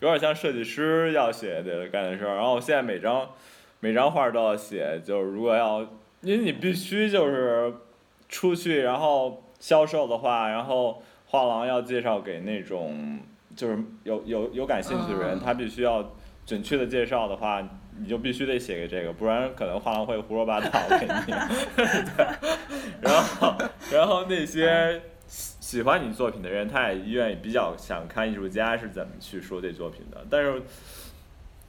[0.00, 2.34] 有点像设计师要写得干的事儿。
[2.34, 3.30] 然后我现在每张
[3.78, 5.88] 每张画都要写，就是如果要，
[6.20, 7.72] 因为你必须就是
[8.28, 13.20] 出去然后销售的话，然后画廊要介绍给那种
[13.54, 16.14] 就是有有有感兴趣的人，嗯他必须要
[16.44, 17.66] 准确的介绍的话，
[17.98, 21.32] 你就必须得写个这个，不然可能画廊会胡说八道给你。
[21.76, 22.26] 对，
[23.00, 23.54] 然后
[23.92, 30.62] 然后那些喜喜欢你作品的人，他也愿意比较想看艺术家是怎么去说这作品的，但是。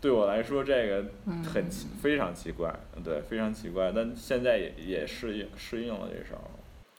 [0.01, 1.05] 对我来说，这个
[1.43, 2.73] 很奇，非常奇怪，
[3.03, 3.91] 对，非常奇怪。
[3.93, 6.41] 但现在也也适应适应了这事儿。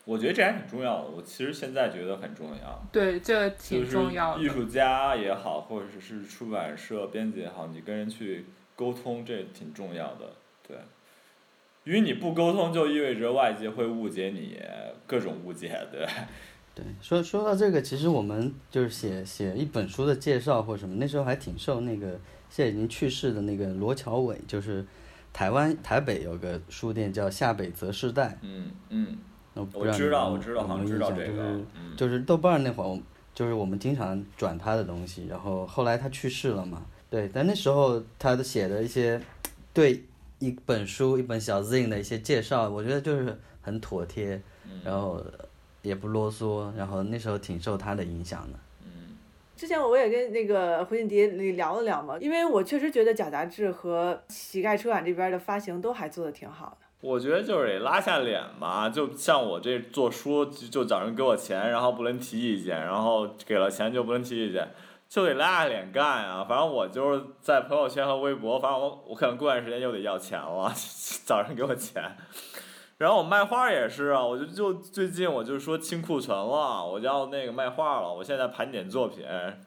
[0.04, 1.10] 我觉得这还挺重要的。
[1.10, 2.86] 我其实现在觉得很重要。
[2.90, 4.42] 对，这就挺是重要的。
[4.42, 10.32] 艺术家也好，或者是出版社编辑也好，你跟人去沟通，这挺重要的。
[10.66, 10.76] 对，
[11.84, 14.58] 因为你不沟通，就意味着外界会误解你，
[15.06, 16.06] 各种误解，对。
[16.74, 22.18] 对，说说到这个，其实我们就是写写一本书的介绍或什么，那时候还挺受那个
[22.48, 24.84] 现在已经去世的那个罗乔伟，就是
[25.32, 29.18] 台湾台北有个书店叫夏北泽世代，嗯嗯，
[29.54, 31.42] 我不知道我知道好像知道印象就是这个
[31.74, 33.00] 嗯就是豆瓣那会儿，
[33.34, 39.20] 就是我们经常转他的东西，然后后来他去世了嘛，对，但那时候他的写的一些
[39.74, 40.04] 对
[40.38, 45.24] 一本书一本小 zine 的一些介绍，我觉得就是很妥帖，嗯然后
[45.82, 48.58] 也不啰嗦，然后那时候挺受他的影响的。
[49.56, 56.86] 之前我也跟那个胡锦迪聊了聊嘛，因为我确实觉得假杂志和乞丐出版这边的发行都还做的挺好的。
[57.02, 64.66] 我觉得就是得拉下脸嘛，就像我这做书，就就找人给我钱，然后不能提意见，然后给了钱就不能提意见，
[65.10, 66.42] 就得拉下脸干啊。
[66.48, 70.72] 反正我就是在朋友圈和微博，反正我我可能过段时间又得要钱了，
[71.26, 72.02] 找人给我钱。
[73.00, 78.12] 然后我卖画也是啊，我就就最近我就说清库存了，我就要那个卖画了。
[78.12, 79.24] 我现在盘点作品，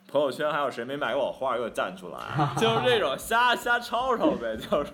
[0.07, 2.19] 朋友圈还有谁没买过我画，给我站出来，
[2.61, 4.91] 就是这种瞎瞎吵吵呗，就是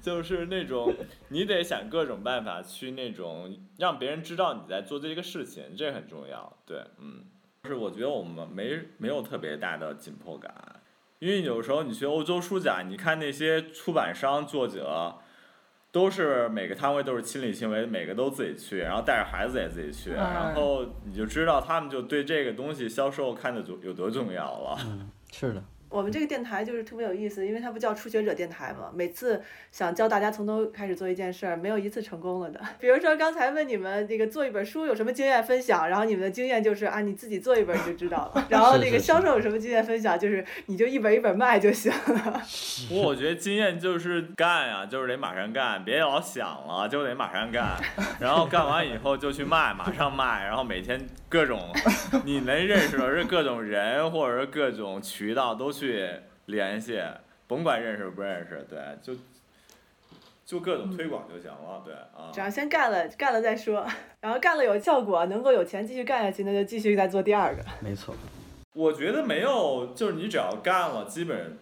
[0.00, 0.90] 就是那种
[1.28, 6.50] 你得想各种办法去那种让别人知道你在做这个事情，这很重要。
[6.64, 7.24] 对，嗯，
[7.64, 10.50] 就是我觉得我们没没有特别大的紧迫感，
[11.18, 15.16] 因为有时候你去欧洲书展，你看那些出版商作者。
[15.96, 24.78] 都是每个摊位都是亲力亲为，每个都自己去，然后带着孩子也自己去，嗯然后你就知道他们就对这个东西销售看的有多重要了。
[25.32, 32.60] 是的，我们这个电台就是特别有意思，因为它不叫初学者电台嘛，每次想教大家从头开始做一件事儿，没有一次成功了的。
[32.80, 42.42] 比如说刚才问你们这个做一本书有什么经验分享，然后你们的经验就是啊你自己做一本你就知道了， 然后那个销售有什么经验分享，就是你就一本一本卖就行了。
[42.88, 47.76] 不过我觉得经验就是干呀、就是得马上干，别老想了，就得马上干。
[48.18, 51.72] 然后干完以后就去卖，马上卖，然后每天各种
[52.24, 55.85] 你能认识的是各种人或者是各种渠道都去
[56.46, 57.00] 联系，
[57.46, 59.14] 甭管认识不认识，对，就
[60.44, 62.40] 就各种推广就行了，对啊只。
[62.40, 63.86] 要先干了，干了再说，
[64.20, 67.62] 然后干了有效果，能够有钱继续干下去，那就继续再做第二个。
[67.80, 68.14] 没错。
[68.74, 71.56] 我觉得没有，就是你只要干了，基本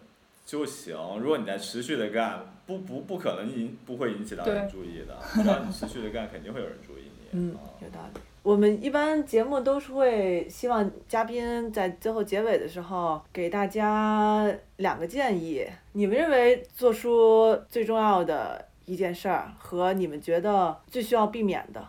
[0.45, 0.95] 就行。
[1.19, 5.17] 如果你在持续的干，不不不可能引不会引起到人注意的。
[5.33, 7.27] 只要你持续的干，肯定会有人注意你。
[7.31, 8.19] 嗯啊，有道理。
[8.45, 15.65] 我们一般节目都是会希望嘉宾在最后结尾的时候给大家两个建议。
[15.93, 21.83] 你们认为做书最重要的一件事儿，和你们觉得最需要避免的？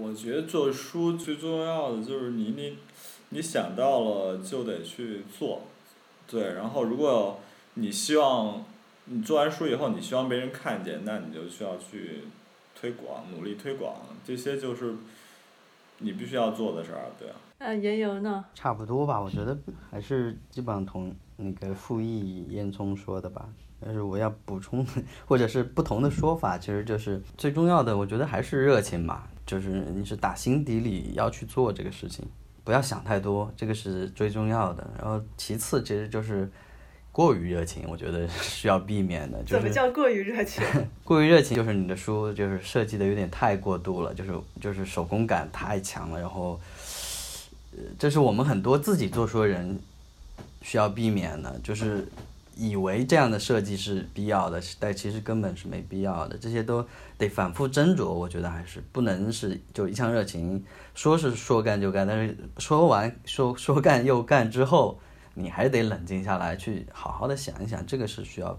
[0.00, 2.78] 我觉得做书最重要的就是你你
[3.28, 5.60] 你想到了就得去做，
[6.26, 7.38] 对，然后如果
[7.74, 8.64] 你希望
[9.04, 12.22] 你做完书以后你希望被人看见，那你就需要去
[12.74, 13.94] 推广，努力推广，
[14.26, 14.94] 这些就是
[15.98, 17.36] 你必须要做的事儿，对啊。
[17.58, 18.44] 那言由呢？
[18.54, 19.58] 差不多吧，我觉得
[19.90, 23.48] 还是基本上同那个傅毅、烟囱说的吧。
[23.80, 24.84] 但是我要补充，
[25.26, 29.28] 或者是不同的说法，其实就是最重要的，我觉得还是热情吧。
[29.46, 32.26] 就是你是打心底里要去做这个事情，
[32.64, 34.88] 不要想太多，这个是最重要的。
[34.98, 36.50] 然后其次，其实就是
[37.18, 39.42] 过于热情， 我觉得需要避免的。
[39.42, 40.62] 就是怎么叫过于热情？
[41.02, 46.60] 过于热情，就是你的书就是设计的有点太过度了，就是就是手工感太强了，然后，
[47.72, 49.80] 呃，这是我们很多自己做书的人
[50.62, 52.06] 需要避免的，就是
[52.56, 60.64] 以为这样的设计是必要的，但其实根本是没必要的，这些都得反复斟酌，我觉得还是不能是就一腔热情，
[60.94, 65.00] 说是说干就干，但是说完说说干又干之后，
[65.38, 68.58] 你还是得冷静下来，去好好的想一想，这个是需要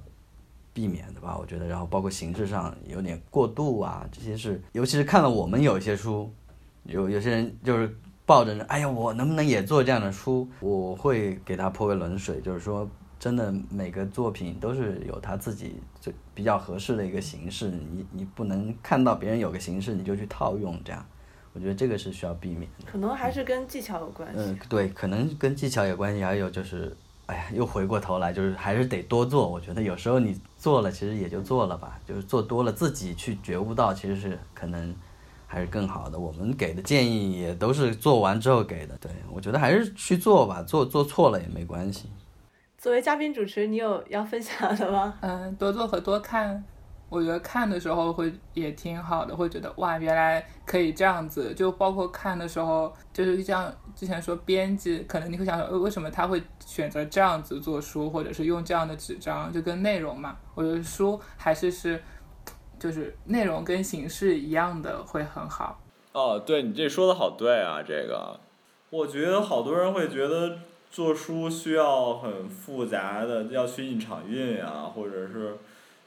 [0.73, 1.67] 避免的吧，我觉得。
[1.67, 6.31] 然后包括形式上有点过度啊，这些是，尤其是看了我们有一些书，
[6.85, 7.93] 有有些人就是
[8.25, 10.47] 抱着，哎呀，我能不能也做这样的书？
[10.59, 21.05] 我会给他泼个冷水，就是说，真的每个作品都是有他自己最比较合适的一个形式，你你不能看到别人有个形式你就去套用，这样，
[21.59, 22.85] 我觉得这个是需要避免的。
[22.89, 24.39] 可能还是跟技巧有关系。
[24.39, 26.95] 嗯，对，可能跟技巧有关系，还有就是，
[27.25, 29.45] 哎呀，又回过头来，就是还是得多做。
[29.45, 34.95] 我觉得有时候你做了，其实也就做了吧，就是做多了，自己去觉悟到，其实是可能
[35.45, 36.17] 还是更好的。
[36.17, 38.97] 我们给的建议也都是做完之后给的。
[39.01, 42.09] 对，我觉得还是去做吧，做做错了也没关系。
[42.77, 45.13] 作为嘉宾主持，你有要分享的吗？
[45.19, 46.63] 嗯，多做和多看，
[47.09, 51.53] 我觉得看的时候会也挺好的，会觉得哇，原来可以这样子。
[51.53, 60.37] 就包括看的时候，就是像之前说编辑，可能你会想说，为什么他会选择这样子做书，或者是用这样的纸张，就跟内容嘛。
[60.53, 62.01] 我觉得书还是是，
[62.77, 65.81] 就是内容跟形式一样的会很好。
[66.11, 68.39] 哦，对你这说的好对啊，这个，
[68.89, 70.57] 我觉得好多人会觉得
[70.89, 75.57] 做书需要很复杂的，要去印厂印啊，或者是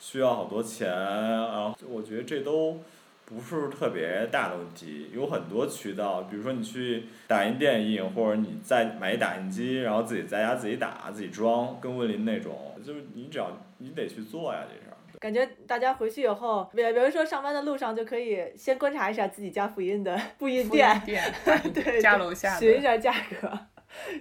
[0.02, 2.80] 需要好多钱，然后我觉得这都
[3.24, 14.96] 不是特别大的问题，有很多渠道，比如说你去打印店印，或者你再买一打印机，然后自己在家自己打自己装，跟温林那种，就是你只要你得去做呀，这事儿。
[15.20, 21.22] 感觉大家回去以后，比比如说上班的路上，就可以先观察一下自己家复印的复印店，店
[21.72, 22.58] 对，家楼下。
[22.58, 23.56] 询一下价格，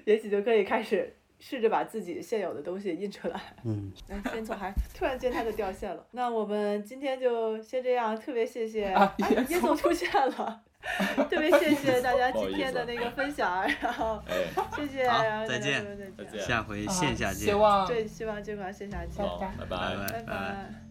[0.05, 3.41] 也许就可以开始试着把自己现有的东西印出来。
[3.65, 6.05] 嗯， 哎，先总还突然间它就掉线了。
[6.11, 10.61] 那我们今天就先这样，特别谢谢啊哎叶叶总出现了，
[11.29, 14.35] 特别谢谢 大家今天的那个分享，然后哎，
[14.77, 15.03] 谢谢，
[15.47, 17.47] 再见说再再见下回线下见。
[17.47, 19.77] 希望对，希望这款线下见，好，拜拜拜。
[19.97, 20.90] 拜拜拜。